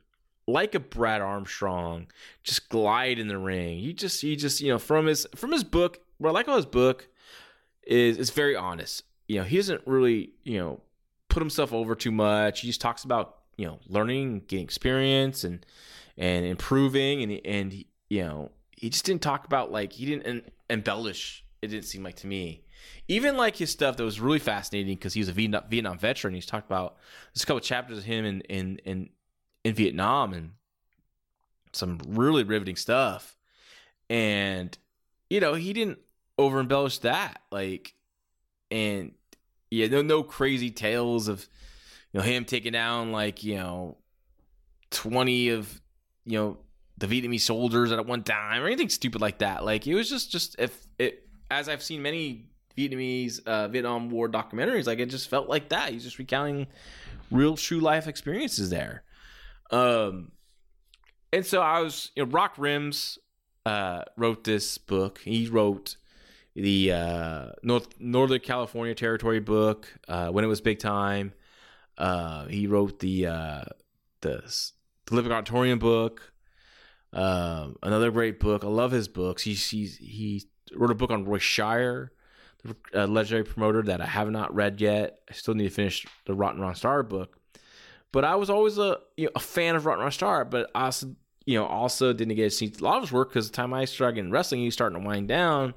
like 0.48 0.76
a 0.76 0.80
Brad 0.80 1.22
Armstrong, 1.22 2.06
just 2.44 2.70
glide 2.70 3.18
in 3.18 3.28
the 3.30 3.40
ring. 3.40 3.80
You 3.80 3.94
just, 3.94 4.22
you 4.22 4.36
just, 4.36 4.62
you 4.62 4.72
know, 4.72 4.78
from 4.78 5.08
his 5.08 5.26
from 5.34 5.52
his 5.52 5.64
book. 5.64 6.02
What 6.20 6.30
I 6.30 6.34
like 6.34 6.46
about 6.46 6.58
his 6.58 6.66
book 6.68 7.08
is 7.88 8.20
it's 8.20 8.30
very 8.30 8.56
honest. 8.56 9.02
You 9.28 9.40
know, 9.40 9.44
he 9.44 9.58
doesn't 9.58 9.82
really, 9.88 10.34
you 10.44 10.60
know, 10.60 10.82
put 11.36 11.42
himself 11.42 11.74
over 11.74 11.96
too 11.96 12.14
much. 12.14 12.62
He 12.62 12.68
just 12.68 12.80
talks 12.80 13.04
about 13.04 13.40
you 13.58 13.66
know 13.66 13.80
learning, 13.90 14.44
getting 14.48 14.64
experience, 14.64 15.44
and 15.44 15.66
and 16.18 16.46
improving, 16.46 17.22
and 17.24 17.42
and 17.46 17.86
you 18.10 18.24
know 18.24 18.52
he 18.72 18.90
just 18.90 19.04
didn't 19.04 19.22
talk 19.22 19.46
about 19.46 19.70
like 19.70 19.92
he 19.92 20.06
didn't 20.06 20.50
embellish. 20.70 21.44
It 21.62 21.68
didn't 21.68 21.86
seem 21.86 22.04
like 22.04 22.16
to 22.18 22.28
me. 22.28 22.64
Even 23.10 23.36
like 23.36 23.58
his 23.58 23.70
stuff 23.70 23.98
that 23.98 24.04
was 24.04 24.22
really 24.22 24.40
fascinating 24.40 24.96
because 24.96 25.14
he 25.14 25.20
was 25.20 25.28
a 25.28 25.34
Vietnam, 25.34 25.64
Vietnam 25.70 26.00
veteran. 26.00 26.34
He's 26.34 26.46
talked 26.46 26.68
about 26.68 26.96
there's 27.34 27.44
a 27.44 27.46
couple 27.46 27.60
chapters 27.60 27.98
of 27.98 28.06
him 28.06 28.24
in 28.24 28.42
in 28.42 28.78
in 28.86 29.10
in 29.66 29.74
Vietnam 29.74 30.32
and 30.32 30.52
some 31.74 32.00
really 32.08 32.44
riveting 32.44 32.78
stuff. 32.78 33.36
And 34.10 34.78
you 35.30 35.42
know 35.42 35.56
he 35.56 35.74
didn't 35.74 36.00
over 36.38 36.62
embellish 36.62 37.00
that 37.00 37.42
like 37.52 37.94
and 38.72 39.12
Yeah, 39.76 39.88
no, 39.88 40.02
no 40.02 40.24
crazy 40.24 40.72
tales 40.72 41.28
of 41.28 41.48
you 42.12 42.20
know 42.20 42.26
him 42.26 42.46
taking 42.46 42.72
down 42.74 43.12
like 43.12 43.44
you 43.44 43.56
know 43.56 43.98
twenty 44.90 45.50
of 45.50 45.82
you 46.26 46.38
know 46.38 46.58
the 46.98 47.08
Vietnamese 47.08 47.42
soldiers 47.42 47.92
at 47.92 48.06
one 48.06 48.24
time 48.24 48.64
or 48.64 48.68
anything 48.68 48.90
stupid 48.90 49.22
like 49.22 49.40
that. 49.40 49.66
Like 49.66 49.86
it 49.86 49.96
was 49.96 50.10
just 50.10 50.32
just 50.32 50.56
if 50.60 50.88
it 50.98 51.28
as 51.52 51.70
I've 51.70 51.84
seen 51.84 52.02
many 52.02 52.48
Vietnamese 52.78 53.46
uh, 53.46 53.68
Vietnam 53.68 54.10
War 54.10 54.30
documentaries, 54.30 54.88
like 54.88 55.00
it 55.00 55.10
just 55.10 55.30
felt 55.30 55.50
like 55.50 55.70
that. 55.70 55.92
He's 55.92 56.04
just 56.04 56.20
recounting 56.20 56.68
real 57.32 57.56
true 57.58 57.80
life 57.80 58.08
experiences 58.08 58.70
there. 58.70 59.04
Um, 59.72 60.32
and 61.34 61.46
so 61.46 61.62
I 61.62 61.82
was, 61.82 62.12
you 62.16 62.26
know, 62.26 62.32
Rock 62.32 62.56
Rims 62.58 63.18
uh, 63.66 64.04
wrote 64.16 64.44
this 64.44 64.78
book. 64.78 65.20
He 65.24 65.48
wrote 65.48 65.98
the 66.56 66.92
uh, 66.94 67.46
North 67.64 67.88
Northern 68.00 68.40
California 68.40 68.96
Territory 68.96 69.40
book 69.40 69.94
uh, 70.08 70.30
when 70.30 70.44
it 70.44 70.48
was 70.48 70.62
big 70.62 70.80
time. 70.80 71.34
Uh, 71.98 72.46
he 72.46 72.68
wrote 72.68 73.00
the 73.00 73.28
uh, 73.28 73.64
the 74.22 74.44
the 75.06 75.16
Living 75.16 75.32
Auditorium 75.32 75.80
book. 75.80 76.34
Uh, 77.14 77.70
another 77.84 78.12
great 78.12 78.40
book. 78.40 78.64
I 78.64 78.68
love 78.68 78.92
his 78.92 79.08
books. 79.08 79.44
He 79.44 79.54
he's, 79.54 79.98
he 79.98 80.44
wrote 80.74 80.92
a 80.92 80.96
book 80.96 81.12
on 81.12 81.26
Roy 81.26 81.38
Shire, 81.38 82.12
the 82.64 82.76
uh, 82.94 83.08
legendary 83.08 83.44
promoter 83.44 83.82
that 83.84 84.02
I 84.02 84.06
have 84.06 84.32
not 84.32 84.54
read 84.54 84.82
yet. 84.82 85.20
I 85.30 85.34
still 85.34 85.54
need 85.54 85.66
to 85.66 85.70
finish 85.70 86.06
the 86.26 86.34
Rotten 86.34 86.62
Ron 86.62 86.76
Starr 86.76 87.04
book. 87.04 87.38
But 88.12 88.24
I 88.24 88.36
was 88.36 88.50
always 88.50 88.78
a 88.78 89.00
you 89.18 89.26
know, 89.26 89.32
a 89.36 89.40
fan 89.40 89.76
of 89.76 89.86
Rotten 89.86 90.02
Ron 90.02 90.12
Starr, 90.12 90.46
but 90.46 90.72
I 90.74 90.92
you 91.46 91.58
know 91.58 91.66
also 91.66 92.12
didn't 92.12 92.36
get 92.36 92.44
to 92.44 92.50
see 92.50 92.72
a 92.80 92.84
lot 92.84 92.98
of 92.98 93.04
his 93.04 93.12
work 93.12 93.30
because 93.30 93.50
the 93.50 93.56
time 93.56 93.74
I 93.74 93.86
started 93.86 94.16
getting 94.16 94.32
wrestling, 94.32 94.62
he 94.62 94.66
was 94.66 94.74
starting 94.74 95.00
to 95.00 95.08
wind 95.08 95.28
down. 95.28 95.66
And 95.66 95.74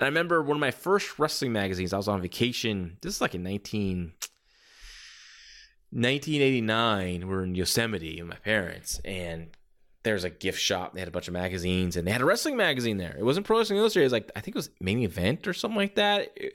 I 0.00 0.06
remember 0.06 0.42
one 0.42 0.56
of 0.56 0.60
my 0.60 0.70
first 0.70 1.18
wrestling 1.18 1.52
magazines. 1.52 1.92
I 1.92 1.98
was 1.98 2.08
on 2.08 2.22
vacation. 2.22 2.96
This 3.02 3.16
is 3.16 3.20
like 3.20 3.34
in 3.34 3.42
19, 3.42 4.12
1989. 5.90 7.28
We're 7.28 7.44
in 7.44 7.54
Yosemite 7.54 8.20
with 8.20 8.30
my 8.30 8.36
parents, 8.36 9.00
and 9.04 9.48
there's 10.02 10.24
a 10.24 10.30
gift 10.30 10.60
shop. 10.60 10.94
They 10.94 11.00
had 11.00 11.08
a 11.08 11.12
bunch 11.12 11.28
of 11.28 11.34
magazines, 11.34 11.96
and 11.96 12.06
they 12.06 12.12
had 12.12 12.22
a 12.22 12.24
wrestling 12.26 12.56
magazine 12.56 12.96
there. 12.96 13.14
It 13.18 13.24
wasn't 13.24 13.46
Pro 13.46 13.58
Wrestling 13.58 13.78
Illustrated. 13.78 14.04
It 14.04 14.06
was 14.06 14.12
like 14.12 14.30
I 14.34 14.40
think 14.40 14.56
it 14.56 14.58
was 14.58 14.70
Main 14.80 15.00
Event 15.00 15.46
or 15.46 15.52
something 15.52 15.76
like 15.78 15.96
that. 15.96 16.32
It, 16.36 16.54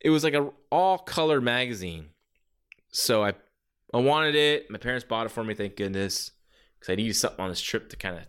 it 0.00 0.10
was 0.10 0.22
like 0.22 0.34
a 0.34 0.50
all 0.70 0.98
color 0.98 1.40
magazine. 1.40 2.10
So 2.92 3.24
I 3.24 3.32
I 3.94 3.98
wanted 3.98 4.34
it. 4.34 4.70
My 4.70 4.78
parents 4.78 5.04
bought 5.04 5.26
it 5.26 5.30
for 5.30 5.42
me. 5.42 5.54
Thank 5.54 5.76
goodness, 5.76 6.32
because 6.84 6.92
I 6.92 6.96
needed 6.96 7.16
something 7.16 7.40
on 7.40 7.48
this 7.48 7.62
trip 7.62 7.88
to 7.90 7.96
kind 7.96 8.18
of, 8.18 8.24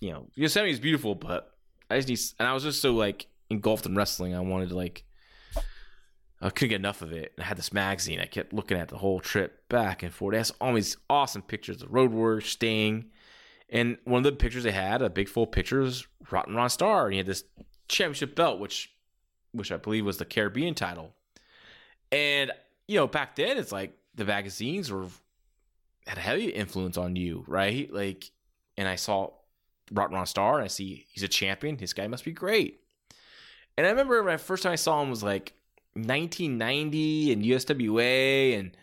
you 0.00 0.10
know, 0.10 0.26
Yosemite 0.34 0.70
is 0.70 0.80
beautiful, 0.80 1.14
but 1.14 1.56
I 1.90 1.96
just 1.96 2.08
need. 2.08 2.20
And 2.38 2.46
I 2.46 2.52
was 2.52 2.62
just 2.62 2.82
so 2.82 2.92
like 2.92 3.26
engulfed 3.48 3.86
in 3.86 3.96
wrestling. 3.96 4.34
I 4.34 4.40
wanted 4.40 4.68
to 4.68 4.76
like. 4.76 5.04
I 6.42 6.50
couldn't 6.50 6.68
get 6.68 6.80
enough 6.80 7.00
of 7.00 7.12
it. 7.12 7.32
And 7.36 7.44
I 7.44 7.46
had 7.46 7.56
this 7.56 7.72
magazine. 7.72 8.20
I 8.20 8.26
kept 8.26 8.52
looking 8.52 8.76
at 8.76 8.88
the 8.88 8.98
whole 8.98 9.20
trip 9.20 9.66
back 9.70 10.02
and 10.02 10.12
forth. 10.12 10.34
It 10.34 10.38
has 10.38 10.52
all 10.60 10.74
these 10.74 10.98
awesome 11.08 11.40
pictures 11.40 11.80
of 11.80 11.90
Road 11.90 12.12
Warrior, 12.12 12.42
Sting, 12.42 13.06
and 13.70 13.96
one 14.04 14.18
of 14.18 14.24
the 14.24 14.32
pictures 14.32 14.64
they 14.64 14.72
had, 14.72 15.00
a 15.00 15.08
big 15.08 15.30
full 15.30 15.46
picture, 15.46 15.80
was 15.80 16.06
Rotten 16.30 16.54
Ron 16.54 16.68
Starr, 16.68 17.06
and 17.06 17.14
he 17.14 17.18
had 17.18 17.26
this 17.26 17.44
championship 17.88 18.36
belt, 18.36 18.60
which, 18.60 18.92
which 19.52 19.72
I 19.72 19.78
believe 19.78 20.04
was 20.04 20.18
the 20.18 20.26
Caribbean 20.26 20.74
title. 20.74 21.14
And 22.12 22.52
you 22.86 22.96
know, 22.96 23.06
back 23.06 23.34
then, 23.34 23.56
it's 23.56 23.72
like 23.72 23.96
the 24.14 24.26
magazines 24.26 24.92
were 24.92 25.06
had 26.06 26.18
a 26.18 26.22
heavy 26.22 26.46
influence 26.46 26.96
on 26.96 27.16
you, 27.16 27.44
right? 27.46 27.92
Like, 27.92 28.30
and 28.76 28.86
I 28.88 28.96
saw 28.96 29.30
Rotten 29.90 30.16
Ron 30.16 30.26
Starr, 30.26 30.56
and 30.56 30.64
I 30.64 30.68
see 30.68 31.06
he's 31.10 31.22
a 31.22 31.28
champion. 31.28 31.76
This 31.76 31.92
guy 31.92 32.06
must 32.06 32.24
be 32.24 32.32
great. 32.32 32.80
And 33.76 33.86
I 33.86 33.90
remember 33.90 34.22
my 34.22 34.36
first 34.36 34.62
time 34.62 34.72
I 34.72 34.76
saw 34.76 35.02
him 35.02 35.10
was 35.10 35.22
like 35.22 35.52
1990 35.94 37.32
in 37.32 37.42
USWA, 37.42 38.58
and 38.58 38.76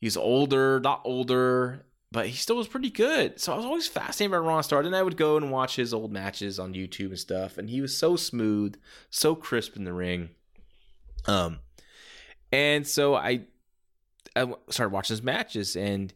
he's 0.00 0.16
older, 0.16 0.80
not 0.80 1.02
older, 1.04 1.86
but 2.12 2.26
he 2.26 2.36
still 2.36 2.56
was 2.56 2.68
pretty 2.68 2.90
good. 2.90 3.40
So 3.40 3.52
I 3.52 3.56
was 3.56 3.64
always 3.64 3.88
fascinated 3.88 4.32
by 4.32 4.38
Ron 4.38 4.62
Starr. 4.62 4.82
Then 4.82 4.94
I 4.94 5.02
would 5.02 5.16
go 5.16 5.36
and 5.36 5.50
watch 5.50 5.76
his 5.76 5.92
old 5.92 6.12
matches 6.12 6.58
on 6.58 6.74
YouTube 6.74 7.08
and 7.08 7.18
stuff, 7.18 7.58
and 7.58 7.68
he 7.68 7.80
was 7.80 7.96
so 7.96 8.16
smooth, 8.16 8.76
so 9.10 9.34
crisp 9.34 9.76
in 9.76 9.84
the 9.84 9.92
ring. 9.92 10.30
Um, 11.26 11.58
and 12.52 12.86
so 12.86 13.14
I, 13.14 13.46
I 14.36 14.52
started 14.70 14.92
watching 14.92 15.14
his 15.14 15.22
matches, 15.22 15.74
and 15.74 16.12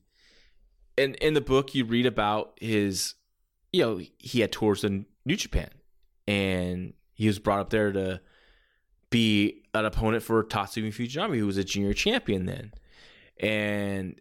and 0.99 1.15
in 1.17 1.35
the 1.35 1.41
book 1.41 1.75
you 1.75 1.85
read 1.85 2.07
about 2.07 2.59
his, 2.61 3.15
you 3.73 3.83
know, 3.83 4.01
he 4.19 4.41
had 4.41 4.53
tours 4.53 4.85
in 4.85 5.07
New 5.25 5.37
Japan, 5.37 5.71
and 6.27 6.95
he 7.15 7.27
was 7.27 7.39
brought 7.39 7.61
up 7.61 7.71
there 7.71 7.93
to 7.93 8.21
be 9.11 9.63
an 9.75 9.85
opponent 9.85 10.23
for 10.23 10.43
Tatsumi 10.45 10.89
Fujinami, 10.89 11.39
who 11.39 11.47
was 11.47 11.57
a 11.57 11.65
junior 11.65 11.93
champion 11.93 12.47
then, 12.47 12.73
and 13.39 14.21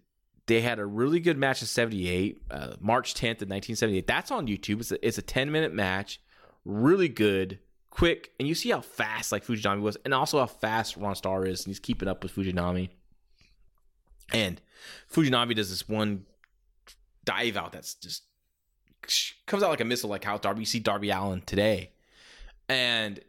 they 0.49 0.61
had 0.61 0.79
a 0.79 0.85
really 0.85 1.19
good 1.19 1.37
match 1.37 1.61
in 1.61 1.67
78 1.67 2.41
uh, 2.49 2.73
march 2.79 3.13
10th 3.13 3.43
of 3.43 3.49
1978 3.49 4.07
that's 4.07 4.31
on 4.31 4.47
youtube. 4.47 4.79
It's 4.79 4.91
a, 4.91 5.07
it's 5.07 5.17
a 5.19 5.21
10 5.21 5.51
minute 5.51 5.71
match. 5.71 6.19
Really 6.65 7.07
good 7.07 7.59
quick 7.91 8.31
and 8.39 8.47
you 8.47 8.55
see 8.55 8.69
how 8.71 8.81
fast 8.81 9.31
like 9.31 9.45
fujinami 9.45 9.81
was 9.81 9.97
and 10.05 10.13
also 10.13 10.39
how 10.39 10.47
fast 10.47 10.97
ron 10.97 11.15
starr 11.15 11.45
is 11.45 11.61
and 11.61 11.67
he's 11.67 11.79
keeping 11.79 12.07
up 12.07 12.23
with 12.23 12.35
fujinami. 12.35 12.89
And 14.33 14.59
fujinami 15.11 15.55
does 15.55 15.69
this 15.69 15.87
one 15.87 16.25
dive 17.25 17.57
out 17.57 17.71
that's 17.71 17.95
just 17.95 18.23
comes 19.45 19.63
out 19.63 19.69
like 19.69 19.81
a 19.81 19.85
missile 19.85 20.09
like 20.09 20.23
how 20.23 20.37
darby 20.37 20.61
you 20.61 20.65
see 20.65 20.79
darby 20.79 21.09
Allin 21.09 21.41
today 21.41 21.91
and 22.67 23.19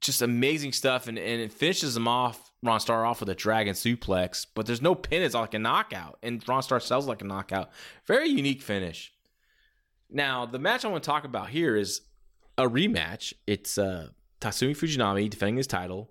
just 0.00 0.22
amazing 0.22 0.72
stuff 0.72 1.08
and, 1.08 1.18
and 1.18 1.40
it 1.40 1.52
finishes 1.52 1.96
him 1.96 2.06
off 2.06 2.48
Ron 2.62 2.80
Starr 2.80 3.04
off 3.04 3.20
with 3.20 3.28
a 3.28 3.34
dragon 3.34 3.74
suplex, 3.74 4.44
but 4.54 4.66
there's 4.66 4.82
no 4.82 4.94
pin. 4.94 5.22
It's 5.22 5.34
like 5.34 5.54
a 5.54 5.58
knockout, 5.58 6.18
and 6.22 6.42
Ron 6.48 6.62
Starr 6.62 6.80
sells 6.80 7.06
like 7.06 7.22
a 7.22 7.24
knockout. 7.24 7.70
Very 8.04 8.28
unique 8.28 8.62
finish. 8.62 9.12
Now, 10.10 10.46
the 10.46 10.58
match 10.58 10.84
I 10.84 10.88
want 10.88 11.04
to 11.04 11.06
talk 11.08 11.24
about 11.24 11.50
here 11.50 11.76
is 11.76 12.00
a 12.56 12.68
rematch. 12.68 13.32
It's 13.46 13.78
uh, 13.78 14.08
Tatsumi 14.40 14.76
Fujinami 14.76 15.30
defending 15.30 15.56
his 15.56 15.66
title 15.66 16.10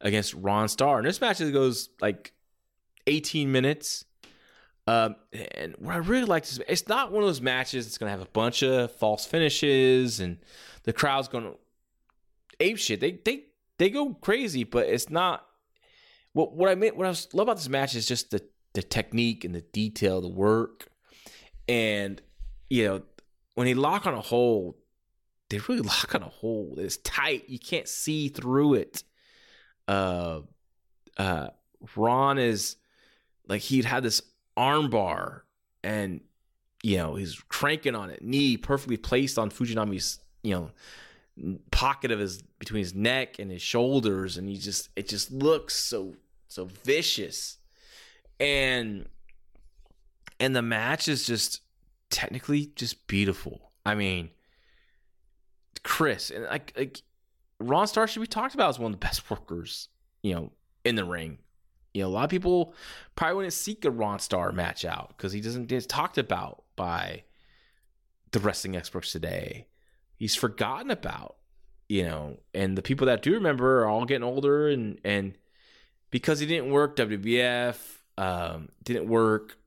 against 0.00 0.34
Ron 0.34 0.68
Starr. 0.68 0.98
And 0.98 1.06
this 1.06 1.20
match 1.20 1.38
goes 1.38 1.88
like 2.00 2.32
18 3.06 3.50
minutes. 3.50 4.04
Um, 4.88 5.16
and 5.34 5.74
what 5.78 5.94
I 5.94 5.98
really 5.98 6.24
like 6.24 6.44
is 6.44 6.62
it's 6.66 6.88
not 6.88 7.12
one 7.12 7.22
of 7.22 7.28
those 7.28 7.42
matches 7.42 7.84
that's 7.84 7.98
going 7.98 8.08
to 8.08 8.18
have 8.18 8.26
a 8.26 8.30
bunch 8.30 8.62
of 8.62 8.90
false 8.92 9.26
finishes 9.26 10.18
and 10.18 10.38
the 10.84 10.94
crowd's 10.94 11.28
going 11.28 11.44
to 11.44 11.58
ape 12.58 12.78
shit. 12.78 12.98
They 12.98 13.20
they 13.22 13.44
they 13.76 13.90
go 13.90 14.14
crazy, 14.14 14.64
but 14.64 14.86
it's 14.86 15.10
not 15.10 15.44
what 16.32 16.54
what 16.54 16.70
I 16.70 16.74
mean 16.74 16.96
what 16.96 17.06
I 17.06 17.10
love 17.10 17.48
about 17.48 17.56
this 17.56 17.68
match 17.68 17.94
is 17.94 18.06
just 18.06 18.30
the 18.30 18.42
the 18.72 18.82
technique 18.82 19.44
and 19.44 19.54
the 19.54 19.60
detail, 19.60 20.22
the 20.22 20.28
work, 20.28 20.88
and 21.68 22.22
you 22.70 22.86
know 22.86 23.02
when 23.56 23.66
they 23.66 23.74
lock 23.74 24.06
on 24.06 24.14
a 24.14 24.22
hold, 24.22 24.76
they 25.50 25.58
really 25.68 25.80
lock 25.86 26.14
on 26.14 26.22
a 26.22 26.30
hold. 26.30 26.78
It's 26.78 26.96
tight; 26.96 27.50
you 27.50 27.58
can't 27.58 27.88
see 27.88 28.28
through 28.28 28.72
it. 28.72 29.04
Uh, 29.86 30.40
uh, 31.18 31.48
Ron 31.94 32.38
is 32.38 32.76
like 33.46 33.60
he'd 33.60 33.84
had 33.84 34.02
this 34.02 34.22
armbar, 34.58 35.42
and 35.84 36.20
you 36.82 36.96
know 36.96 37.14
he's 37.14 37.40
cranking 37.48 37.94
on 37.94 38.10
it, 38.10 38.22
knee 38.22 38.56
perfectly 38.56 38.96
placed 38.96 39.38
on 39.38 39.50
Fujinami's 39.50 40.18
you 40.42 40.54
know 40.54 40.70
pocket 41.70 42.10
of 42.10 42.18
his 42.18 42.42
between 42.58 42.80
his 42.80 42.94
neck 42.94 43.38
and 43.38 43.50
his 43.50 43.62
shoulders 43.62 44.36
and 44.36 44.48
he 44.48 44.56
just 44.56 44.88
it 44.96 45.08
just 45.08 45.30
looks 45.30 45.74
so 45.74 46.14
so 46.48 46.68
vicious. 46.84 47.58
And 48.40 49.06
and 50.40 50.54
the 50.54 50.62
match 50.62 51.08
is 51.08 51.26
just 51.26 51.60
technically 52.10 52.72
just 52.74 53.06
beautiful. 53.06 53.70
I 53.86 53.94
mean 53.94 54.30
chris 55.82 56.30
and 56.30 56.44
like 56.44 56.72
like 56.76 57.02
ron 57.60 57.86
starr 57.86 58.06
should 58.06 58.20
be 58.20 58.26
talked 58.26 58.54
about 58.54 58.68
as 58.68 58.78
one 58.78 58.92
of 58.92 59.00
the 59.00 59.04
best 59.04 59.30
workers 59.30 59.88
you 60.22 60.34
know 60.34 60.52
in 60.84 60.96
the 60.96 61.04
ring 61.04 61.38
you 61.98 62.04
know 62.04 62.10
a 62.10 62.10
lot 62.10 62.24
of 62.24 62.30
people 62.30 62.74
probably 63.16 63.34
wouldn't 63.34 63.52
seek 63.52 63.84
a 63.84 63.90
ron 63.90 64.20
starr 64.20 64.52
match 64.52 64.84
out 64.84 65.08
because 65.16 65.32
he 65.32 65.40
doesn't 65.40 65.66
get 65.66 65.88
talked 65.88 66.16
about 66.16 66.62
by 66.76 67.24
the 68.30 68.38
wrestling 68.38 68.76
experts 68.76 69.10
today. 69.10 69.66
He's 70.14 70.36
forgotten 70.36 70.92
about 70.92 71.34
you 71.88 72.04
know 72.04 72.36
and 72.54 72.78
the 72.78 72.82
people 72.82 73.08
that 73.08 73.22
do 73.22 73.32
remember 73.32 73.80
are 73.80 73.88
all 73.88 74.04
getting 74.04 74.22
older 74.22 74.68
and 74.68 75.00
and 75.04 75.36
because 76.12 76.38
he 76.38 76.46
didn't 76.46 76.70
work 76.70 76.94
WBF 76.94 77.76
um 78.16 78.68
didn't 78.84 79.08
work 79.08 79.58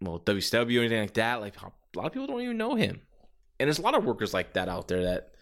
well 0.00 0.18
WCW 0.18 0.76
or 0.76 0.80
anything 0.80 1.00
like 1.00 1.14
that 1.14 1.40
like 1.40 1.54
a 1.62 1.70
lot 1.94 2.06
of 2.06 2.12
people 2.12 2.26
don't 2.26 2.40
even 2.40 2.58
know 2.58 2.74
him. 2.74 3.00
And 3.60 3.68
there's 3.68 3.78
a 3.78 3.82
lot 3.82 3.94
of 3.94 4.04
workers 4.04 4.34
like 4.34 4.54
that 4.54 4.68
out 4.68 4.88
there 4.88 5.02
that 5.02 5.34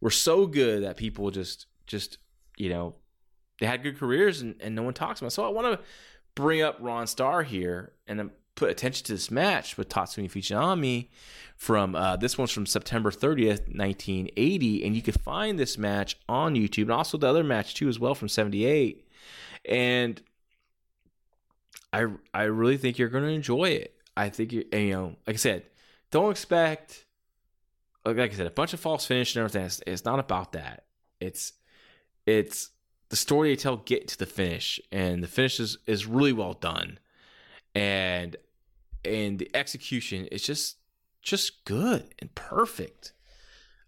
were 0.00 0.10
so 0.10 0.46
good 0.46 0.84
that 0.84 0.96
people 0.96 1.30
just 1.30 1.66
just 1.86 2.16
you 2.56 2.70
know 2.70 2.94
they 3.60 3.66
had 3.66 3.82
good 3.82 3.98
careers 3.98 4.40
and, 4.40 4.56
and 4.60 4.74
no 4.74 4.82
one 4.82 4.94
talks 4.94 5.20
about 5.20 5.32
so 5.32 5.44
I 5.44 5.48
want 5.48 5.78
to 5.78 5.84
bring 6.34 6.62
up 6.62 6.78
Ron 6.80 7.06
Starr 7.06 7.42
here 7.42 7.92
and 8.06 8.30
put 8.54 8.70
attention 8.70 9.04
to 9.06 9.12
this 9.12 9.30
match 9.30 9.76
with 9.76 9.88
Tatsumi 9.88 10.30
Fujinami 10.30 11.08
from 11.56 11.94
uh, 11.94 12.16
this 12.16 12.36
one's 12.36 12.50
from 12.50 12.66
September 12.66 13.10
30th, 13.10 13.68
1980, 13.74 14.84
and 14.84 14.96
you 14.96 15.02
can 15.02 15.14
find 15.14 15.58
this 15.58 15.78
match 15.78 16.16
on 16.28 16.54
YouTube 16.54 16.82
and 16.82 16.92
also 16.92 17.18
the 17.18 17.28
other 17.28 17.44
match 17.44 17.74
too 17.74 17.88
as 17.88 17.98
well 17.98 18.14
from 18.14 18.28
78. 18.28 19.06
And 19.68 20.20
I 21.92 22.06
I 22.32 22.42
really 22.44 22.76
think 22.76 22.98
you're 22.98 23.08
going 23.08 23.24
to 23.24 23.30
enjoy 23.30 23.70
it. 23.70 23.96
I 24.16 24.28
think 24.28 24.52
you 24.52 24.64
you 24.72 24.90
know, 24.90 25.16
like 25.26 25.34
I 25.34 25.38
said, 25.38 25.64
don't 26.10 26.30
expect 26.30 27.06
like 28.04 28.18
I 28.18 28.28
said, 28.30 28.46
a 28.46 28.50
bunch 28.50 28.74
of 28.74 28.80
false 28.80 29.06
finish 29.06 29.34
and 29.34 29.40
everything. 29.40 29.64
It's, 29.64 29.82
it's 29.86 30.04
not 30.04 30.18
about 30.18 30.52
that. 30.52 30.84
It's 31.20 31.52
it's 32.26 32.70
the 33.08 33.16
story 33.16 33.50
they 33.50 33.56
tell 33.56 33.76
get 33.76 34.08
to 34.08 34.18
the 34.18 34.26
finish, 34.26 34.80
and 34.90 35.22
the 35.22 35.28
finish 35.28 35.60
is, 35.60 35.78
is 35.86 36.06
really 36.06 36.32
well 36.32 36.54
done, 36.54 36.98
and 37.74 38.36
and 39.04 39.38
the 39.38 39.50
execution 39.54 40.26
is 40.26 40.42
just 40.42 40.78
just 41.22 41.64
good 41.64 42.14
and 42.20 42.34
perfect. 42.34 43.12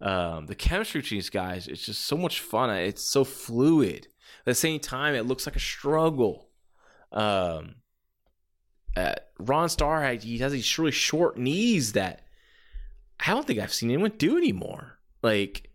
Um, 0.01 0.47
the 0.47 0.55
chemistry 0.55 1.01
between 1.01 1.19
these 1.19 1.31
guys 1.31 1.69
is 1.69 1.85
just 1.85 2.03
so 2.03 2.17
much 2.17 2.41
fun. 2.41 2.71
It's 2.71 3.03
so 3.03 3.25
fluid. 3.25 4.09
At 4.41 4.45
the 4.45 4.55
same 4.55 4.81
time, 4.81 5.15
it 5.15 5.27
looks 5.27 5.47
like 5.47 5.57
a 5.57 5.61
struggle. 5.61 6.49
Um, 7.13 7.77
uh, 8.97 9.15
Ron 9.39 9.69
Starr, 9.69 10.13
he 10.15 10.39
has 10.39 10.53
these 10.53 10.79
really 10.79 10.91
short 10.91 11.39
knees 11.39 11.93
that 11.93 12.27
I 13.21 13.33
don't 13.33 13.47
think 13.47 13.59
I've 13.59 13.73
seen 13.73 13.91
anyone 13.91 14.13
do 14.19 14.37
anymore. 14.37 14.99
Like 15.23 15.71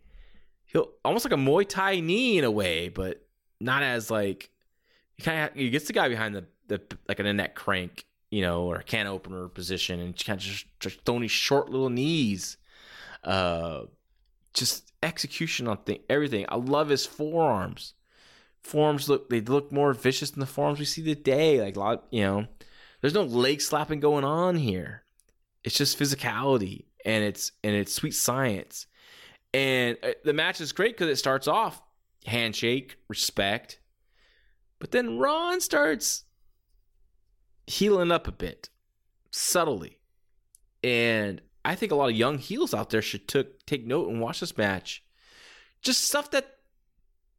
he'll 0.66 0.90
almost 1.04 1.24
like 1.24 1.32
a 1.32 1.36
Muay 1.36 1.68
Thai 1.68 2.00
knee 2.00 2.38
in 2.38 2.44
a 2.44 2.50
way, 2.50 2.88
but 2.88 3.26
not 3.62 3.82
as 3.82 4.10
like 4.10 4.50
he 5.16 5.22
kind 5.22 5.50
of 5.50 5.54
he 5.56 5.70
gets 5.70 5.86
the 5.86 5.92
guy 5.92 6.08
behind 6.08 6.34
the 6.34 6.44
the 6.68 6.80
like 7.08 7.18
an 7.20 7.36
neck 7.36 7.54
crank, 7.54 8.04
you 8.30 8.42
know, 8.42 8.64
or 8.64 8.76
a 8.76 8.82
can 8.82 9.06
opener 9.06 9.48
position, 9.48 10.00
and 10.00 10.16
kind 10.24 10.38
of 10.38 10.44
just, 10.44 10.66
just 10.80 11.04
throwing 11.04 11.22
these 11.22 11.30
short 11.30 11.70
little 11.70 11.90
knees. 11.90 12.56
Uh, 13.24 13.82
just 14.54 14.92
execution 15.02 15.68
on 15.68 15.78
thing, 15.78 16.00
everything. 16.10 16.44
I 16.48 16.56
love 16.56 16.88
his 16.88 17.06
forearms. 17.06 17.94
Forearms 18.62 19.08
look 19.08 19.28
they 19.28 19.40
look 19.40 19.72
more 19.72 19.92
vicious 19.92 20.30
than 20.30 20.40
the 20.40 20.46
forearms 20.46 20.78
we 20.78 20.84
see 20.84 21.02
today. 21.02 21.60
Like 21.60 21.76
a 21.76 21.80
lot, 21.80 22.04
you 22.10 22.22
know, 22.22 22.46
there's 23.00 23.14
no 23.14 23.22
leg 23.22 23.60
slapping 23.60 24.00
going 24.00 24.24
on 24.24 24.56
here. 24.56 25.02
It's 25.64 25.76
just 25.76 25.98
physicality 25.98 26.84
and 27.04 27.24
it's 27.24 27.52
and 27.64 27.74
it's 27.74 27.92
sweet 27.92 28.14
science. 28.14 28.86
And 29.54 29.98
uh, 30.02 30.12
the 30.24 30.32
match 30.32 30.60
is 30.60 30.72
great 30.72 30.96
because 30.96 31.08
it 31.08 31.16
starts 31.16 31.48
off 31.48 31.82
handshake, 32.26 32.96
respect, 33.08 33.80
but 34.78 34.90
then 34.90 35.18
Ron 35.18 35.60
starts 35.60 36.24
heeling 37.66 38.10
up 38.10 38.26
a 38.26 38.32
bit 38.32 38.68
subtly, 39.30 39.98
and 40.82 41.40
I 41.64 41.74
think 41.74 41.92
a 41.92 41.94
lot 41.94 42.10
of 42.10 42.16
young 42.16 42.38
heels 42.38 42.74
out 42.74 42.90
there 42.90 43.02
should 43.02 43.28
took 43.28 43.64
take 43.66 43.86
note 43.86 44.08
and 44.08 44.20
watch 44.20 44.40
this 44.40 44.56
match. 44.56 45.04
Just 45.80 46.04
stuff 46.04 46.30
that 46.32 46.58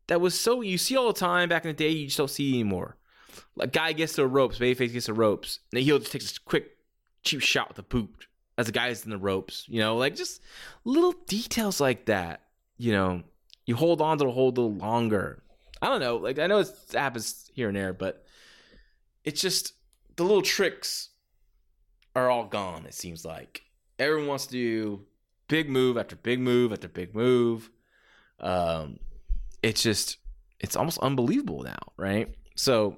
that 0.08 0.22
was 0.22 0.40
so 0.40 0.62
you 0.62 0.78
see 0.78 0.96
all 0.96 1.08
the 1.08 1.20
time 1.20 1.50
back 1.50 1.66
in 1.66 1.70
the 1.70 1.74
day, 1.74 1.90
you 1.90 2.06
just 2.06 2.18
don't 2.18 2.30
see 2.30 2.54
anymore. 2.54 2.98
Like 3.56 3.74
guy 3.74 3.94
gets 3.94 4.14
to 4.14 4.22
the 4.22 4.28
ropes, 4.28 4.60
babyface 4.60 4.94
gets 4.94 5.08
the 5.08 5.14
ropes, 5.14 5.60
and 5.72 5.80
the 5.80 5.84
heel 5.84 6.00
just 6.00 6.12
takes 6.12 6.38
a 6.38 6.40
quick 6.42 6.78
cheap 7.24 7.42
shot 7.42 7.70
with 7.70 7.78
the 7.78 7.84
boot 7.84 8.28
as 8.58 8.68
the 8.68 8.72
guy's 8.72 9.04
in 9.04 9.12
the 9.12 9.18
ropes. 9.18 9.66
You 9.68 9.80
know, 9.80 9.98
like 9.98 10.16
just 10.16 10.42
little 10.86 11.14
details 11.28 11.80
like 11.80 12.06
that. 12.06 12.42
You 12.78 12.92
know, 12.92 13.24
you 13.66 13.76
hold 13.76 14.02
on 14.02 14.18
to 14.18 14.26
the 14.26 14.32
hold 14.32 14.58
a 14.58 14.62
little 14.62 14.78
longer. 14.78 15.44
I 15.82 15.88
don't 15.88 16.00
know. 16.00 16.18
Like 16.18 16.40
I 16.40 16.48
know 16.48 16.60
it 16.60 16.70
happens 16.94 17.50
here 17.54 17.68
and 17.68 17.78
there, 17.78 17.94
but 17.94 18.26
it's 19.24 19.42
just 19.42 19.74
the 20.16 20.24
little 20.24 20.42
tricks 20.42 21.10
are 22.16 22.30
all 22.30 22.46
gone. 22.46 22.86
It 22.86 22.94
seems 22.94 23.26
like 23.26 23.64
everyone 24.00 24.28
wants 24.28 24.48
to 24.48 24.52
do 24.52 25.06
big 25.48 25.70
move 25.70 25.98
after 25.98 26.16
big 26.16 26.40
move 26.40 26.72
after 26.72 26.88
big 26.88 27.16
move. 27.16 27.70
Um, 28.40 29.00
it's 29.62 29.82
just 29.82 30.18
it's 30.60 30.76
almost 30.76 31.00
unbelievable 31.00 31.64
now, 31.64 31.80
right? 31.98 32.36
So 32.56 32.98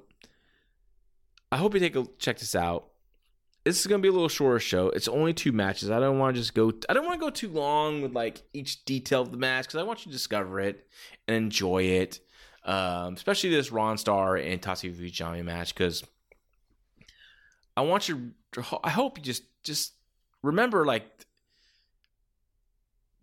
I 1.51 1.58
hope 1.58 1.73
you 1.73 1.80
take 1.80 1.95
a 1.95 2.06
check 2.17 2.38
this 2.38 2.56
out 2.56 2.88
this 3.65 3.80
is 3.80 3.88
gonna 3.88 4.01
be 4.01 4.08
a 4.08 4.12
little 4.12 4.30
shorter 4.30 4.60
show. 4.60 4.89
It's 4.89 5.08
only 5.08 5.34
two 5.34 5.51
matches. 5.51 5.89
I 5.89 5.99
don't 5.99 6.19
want 6.19 6.36
to 6.36 6.41
just 6.41 6.54
go. 6.54 6.71
I 6.88 6.93
don't 6.93 7.04
want 7.06 7.19
to 7.19 7.25
go 7.25 7.32
too 7.32 7.49
long 7.49 8.04
with 8.04 8.13
like 8.13 8.43
each 8.54 8.86
detail 8.86 9.23
of 9.23 9.32
the 9.32 9.38
match 9.38 9.65
because 9.65 9.80
I 9.80 9.84
want 9.84 10.06
you 10.06 10.12
to 10.12 10.15
discover 10.15 10.60
it 10.60 10.88
and 11.28 11.36
enjoy 11.36 11.82
it. 11.84 12.19
Um, 12.63 13.15
especially 13.15 13.49
this 13.49 13.71
Ron 13.71 13.97
Starr 13.97 14.38
and 14.38 14.62
Tatsumi 14.62 14.93
Fujinami 14.93 15.43
match 15.43 15.73
because 15.73 16.04
I 17.75 17.82
want 17.82 18.08
you. 18.08 18.32
I 18.84 18.91
hope 18.91 19.17
you 19.17 19.23
just 19.23 19.43
just 19.63 19.93
remember 20.43 20.86
like 20.86 21.06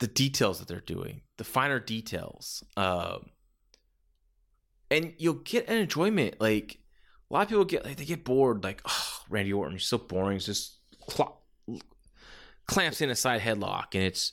the 0.00 0.08
details 0.08 0.58
that 0.58 0.66
they're 0.66 0.80
doing, 0.80 1.22
the 1.36 1.44
finer 1.44 1.78
details, 1.78 2.64
um, 2.76 3.30
and 4.90 5.14
you'll 5.18 5.34
get 5.34 5.68
an 5.68 5.76
enjoyment 5.76 6.40
like 6.40 6.81
a 7.32 7.34
lot 7.34 7.42
of 7.42 7.48
people 7.48 7.64
get 7.64 7.84
like 7.84 7.96
they 7.96 8.04
get 8.04 8.24
bored 8.24 8.62
like 8.62 8.82
oh 8.84 9.18
randy 9.28 9.52
orton 9.52 9.72
he's 9.72 9.88
so 9.88 9.98
boring 9.98 10.36
he's 10.36 10.46
just 10.46 10.76
cl- 11.08 11.40
clamps 12.66 13.00
in 13.00 13.10
a 13.10 13.16
side 13.16 13.40
headlock 13.40 13.94
and 13.94 14.04
it's 14.04 14.32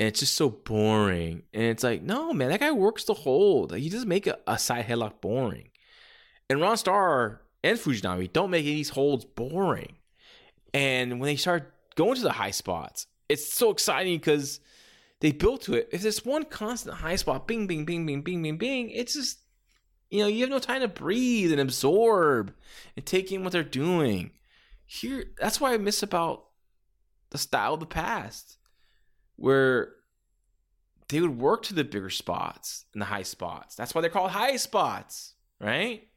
and 0.00 0.08
it's 0.08 0.20
just 0.20 0.34
so 0.34 0.48
boring. 0.48 1.42
And 1.52 1.64
it's 1.64 1.84
like 1.84 2.02
no 2.02 2.32
man 2.32 2.48
that 2.48 2.60
guy 2.60 2.72
works 2.72 3.04
the 3.04 3.14
hold 3.14 3.76
he 3.76 3.90
doesn't 3.90 4.08
make 4.08 4.26
a, 4.26 4.38
a 4.46 4.58
side 4.58 4.86
headlock 4.86 5.20
boring. 5.20 5.68
And 6.48 6.60
ron 6.60 6.78
starr 6.78 7.42
and 7.62 7.78
fujinami 7.78 8.32
don't 8.32 8.50
make 8.50 8.64
these 8.64 8.88
holds 8.88 9.26
boring. 9.26 9.96
And 10.72 11.20
when 11.20 11.26
they 11.26 11.36
start 11.36 11.74
going 11.96 12.14
to 12.16 12.22
the 12.22 12.32
high 12.32 12.50
spots 12.50 13.06
it's 13.28 13.52
so 13.52 13.70
exciting 13.70 14.18
because 14.18 14.58
they 15.20 15.32
built 15.32 15.62
to 15.62 15.74
it. 15.74 15.90
If 15.92 16.00
there's 16.00 16.24
one 16.24 16.44
constant 16.44 16.96
high 16.96 17.16
spot 17.16 17.46
bing 17.46 17.66
bing 17.66 17.84
bing 17.84 18.06
bing 18.06 18.22
bing 18.22 18.42
bing 18.42 18.56
bing 18.56 18.90
it's 18.90 19.12
just 19.12 19.39
you 20.10 20.18
know, 20.20 20.26
you 20.26 20.40
have 20.40 20.50
no 20.50 20.58
time 20.58 20.80
to 20.80 20.88
breathe 20.88 21.52
and 21.52 21.60
absorb 21.60 22.52
and 22.96 23.06
take 23.06 23.30
in 23.30 23.42
what 23.44 23.52
they're 23.52 23.62
doing. 23.62 24.32
Here, 24.84 25.24
that's 25.38 25.60
why 25.60 25.72
I 25.72 25.78
miss 25.78 26.02
about 26.02 26.46
the 27.30 27.38
style 27.38 27.74
of 27.74 27.80
the 27.80 27.86
past, 27.86 28.58
where 29.36 29.92
they 31.08 31.20
would 31.20 31.38
work 31.38 31.62
to 31.64 31.74
the 31.74 31.84
bigger 31.84 32.10
spots 32.10 32.86
and 32.92 33.00
the 33.00 33.06
high 33.06 33.22
spots. 33.22 33.76
That's 33.76 33.94
why 33.94 34.00
they're 34.00 34.10
called 34.10 34.32
high 34.32 34.56
spots, 34.56 35.34
right? 35.60 36.08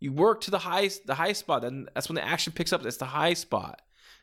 You 0.00 0.12
work 0.12 0.40
to 0.42 0.50
the 0.50 0.58
high 0.58 0.90
the 1.06 1.14
high 1.14 1.32
spot, 1.32 1.62
and 1.62 1.88
that's 1.94 2.08
when 2.08 2.16
the 2.16 2.26
action 2.26 2.52
picks 2.52 2.72
up. 2.72 2.82
That's 2.82 2.96
the 2.96 3.04
high 3.04 3.34
spot. 3.34 3.82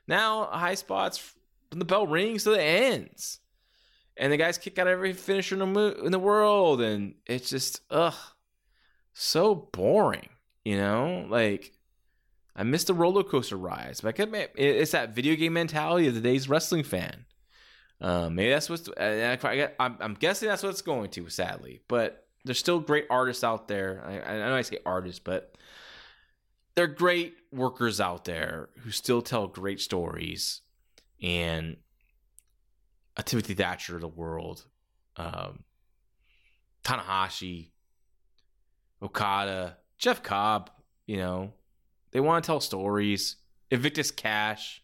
Now, 0.10 0.50
a 0.50 0.58
high 0.58 0.76
spots 0.76 1.36
when 1.72 1.80
the 1.80 1.86
bell 1.86 2.06
rings 2.06 2.44
to 2.44 2.50
the 2.50 2.62
ends, 2.62 3.40
and 4.18 4.34
the 4.34 4.38
guys 4.38 4.58
kick 4.58 4.78
out 4.78 4.88
every 4.88 5.14
finisher 5.14 5.62
in 5.62 5.74
the 5.74 6.02
in 6.04 6.12
the 6.12 6.20
world, 6.20 6.82
and 6.82 7.16
it's 7.26 7.50
just 7.50 7.80
ugh 7.90 8.16
so 9.20 9.54
boring, 9.54 10.30
you 10.64 10.78
know? 10.78 11.26
Like, 11.30 11.74
I 12.56 12.64
missed 12.64 12.88
the 12.88 12.94
roller 12.94 13.24
coaster 13.24 13.58
rides, 13.58 14.00
but 14.00 14.18
it's 14.18 14.92
that 14.92 15.14
video 15.14 15.36
game 15.36 15.54
mentality 15.54 16.08
of 16.08 16.14
today's 16.14 16.48
wrestling 16.48 16.84
fan. 16.84 17.26
Uh, 18.00 18.30
maybe 18.30 18.50
that's 18.50 18.70
what's. 18.70 18.90
I'm 18.98 20.14
guessing 20.20 20.48
that's 20.48 20.64
what 20.64 20.70
it's 20.70 20.82
going 20.82 21.10
to, 21.12 21.28
sadly. 21.28 21.82
But 21.90 22.28
there's 22.46 22.60
still 22.60 22.80
great 22.80 23.08
artists 23.10 23.44
out 23.44 23.68
there. 23.68 24.02
I, 24.06 24.22
I 24.22 24.38
know 24.38 24.56
I 24.56 24.62
say 24.62 24.78
artists, 24.86 25.20
but 25.20 25.58
they're 26.76 26.88
great 26.88 27.34
workers 27.52 28.00
out 28.00 28.24
there 28.24 28.70
who 28.80 28.92
still 28.92 29.22
tell 29.22 29.48
great 29.48 29.82
stories. 29.82 30.62
And 31.22 31.76
a 33.18 33.24
Timothy 33.24 33.54
Thatcher 33.54 33.96
of 33.96 34.02
the 34.02 34.08
world, 34.08 34.66
um, 35.18 35.66
Tanahashi, 36.86 37.72
Okada, 39.02 39.78
Jeff 39.98 40.24
Cobb, 40.24 40.70
you 41.06 41.18
know, 41.18 41.54
they 42.12 42.20
want 42.20 42.44
to 42.44 42.48
tell 42.48 42.60
stories. 42.60 43.38
Invictus 43.72 44.12
Khash, 44.12 44.82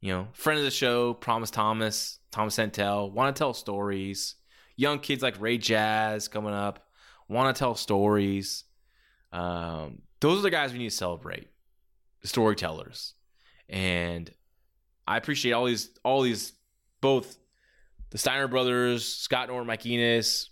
you 0.00 0.12
know, 0.12 0.28
friend 0.32 0.58
of 0.58 0.64
the 0.64 0.70
show, 0.70 1.14
Promise 1.14 1.50
Thomas, 1.50 2.18
Thomas 2.30 2.54
Santel, 2.54 3.10
want 3.10 3.34
to 3.34 3.38
tell 3.38 3.54
stories. 3.54 4.34
Young 4.76 4.98
kids 4.98 5.22
like 5.22 5.40
Ray 5.40 5.58
Jazz 5.58 6.28
coming 6.28 6.52
up, 6.52 6.86
want 7.28 7.54
to 7.54 7.58
tell 7.58 7.74
stories. 7.74 8.64
Um, 9.32 10.02
those 10.20 10.40
are 10.40 10.42
the 10.42 10.50
guys 10.50 10.72
we 10.72 10.78
need 10.78 10.90
to 10.90 10.96
celebrate, 10.96 11.48
storytellers. 12.24 13.14
And 13.68 14.30
I 15.06 15.16
appreciate 15.16 15.52
all 15.52 15.64
these, 15.64 15.90
all 16.04 16.22
these, 16.22 16.52
both 17.00 17.38
the 18.10 18.18
Steiner 18.18 18.48
brothers, 18.48 19.06
Scott 19.06 19.48
Norton, 19.48 19.66
Mike 19.66 19.86
Enos, 19.86 20.50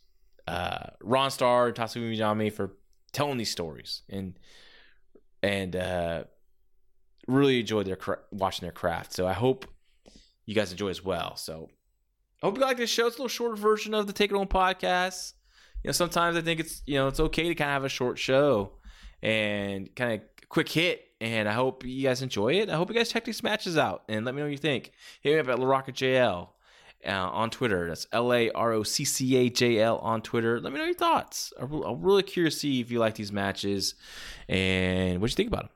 uh, 0.50 0.90
Ron 1.02 1.30
Starr, 1.30 1.72
Tatsumi 1.72 2.16
Fujinami 2.16 2.52
for 2.52 2.72
telling 3.12 3.38
these 3.38 3.50
stories 3.50 4.02
and 4.08 4.38
and 5.42 5.76
uh, 5.76 6.24
really 7.28 7.60
enjoyed 7.60 7.86
their 7.86 7.96
cra- 7.96 8.18
watching 8.32 8.66
their 8.66 8.72
craft. 8.72 9.12
So 9.12 9.26
I 9.26 9.32
hope 9.32 9.66
you 10.46 10.54
guys 10.54 10.72
enjoy 10.72 10.88
as 10.88 11.04
well. 11.04 11.36
So 11.36 11.68
I 12.42 12.46
hope 12.46 12.56
you 12.56 12.62
like 12.62 12.76
this 12.76 12.90
show. 12.90 13.06
It's 13.06 13.16
a 13.16 13.20
little 13.20 13.28
shorter 13.28 13.56
version 13.56 13.94
of 13.94 14.06
the 14.06 14.12
Take 14.12 14.32
It 14.32 14.36
Home 14.36 14.48
podcast. 14.48 15.34
You 15.84 15.88
know, 15.88 15.92
sometimes 15.92 16.36
I 16.36 16.40
think 16.40 16.58
it's 16.60 16.82
you 16.84 16.96
know 16.96 17.06
it's 17.06 17.20
okay 17.20 17.48
to 17.48 17.54
kind 17.54 17.70
of 17.70 17.74
have 17.74 17.84
a 17.84 17.88
short 17.88 18.18
show 18.18 18.72
and 19.22 19.94
kind 19.94 20.14
of 20.14 20.48
quick 20.48 20.68
hit. 20.68 21.04
And 21.22 21.48
I 21.48 21.52
hope 21.52 21.84
you 21.84 22.02
guys 22.02 22.22
enjoy 22.22 22.54
it. 22.54 22.70
I 22.70 22.76
hope 22.76 22.88
you 22.88 22.94
guys 22.96 23.10
check 23.10 23.24
these 23.24 23.42
matches 23.42 23.76
out 23.76 24.04
and 24.08 24.24
let 24.24 24.34
me 24.34 24.40
know 24.40 24.46
what 24.46 24.52
you 24.52 24.58
think. 24.58 24.90
Hit 25.20 25.34
me 25.34 25.38
up 25.38 25.48
at 25.48 25.58
LaRocca 25.58 25.92
JL 25.92 26.48
uh, 27.06 27.10
on 27.10 27.50
Twitter. 27.50 27.88
That's 27.88 28.06
L 28.12 28.32
A 28.32 28.50
R 28.50 28.72
O 28.72 28.82
C 28.82 29.04
C 29.04 29.36
A 29.36 29.50
J 29.50 29.80
L 29.80 29.98
on 29.98 30.22
Twitter. 30.22 30.60
Let 30.60 30.72
me 30.72 30.78
know 30.78 30.84
your 30.84 30.94
thoughts. 30.94 31.52
I'm 31.60 32.02
really 32.02 32.22
curious 32.22 32.54
to 32.54 32.60
see 32.60 32.80
if 32.80 32.90
you 32.90 32.98
like 32.98 33.14
these 33.14 33.32
matches 33.32 33.94
and 34.48 35.20
what 35.20 35.30
you 35.30 35.36
think 35.36 35.48
about 35.48 35.62
them. 35.62 35.70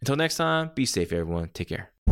Until 0.00 0.16
next 0.16 0.36
time, 0.36 0.70
be 0.74 0.86
safe, 0.86 1.12
everyone. 1.12 1.50
Take 1.54 1.68
care. 1.68 1.95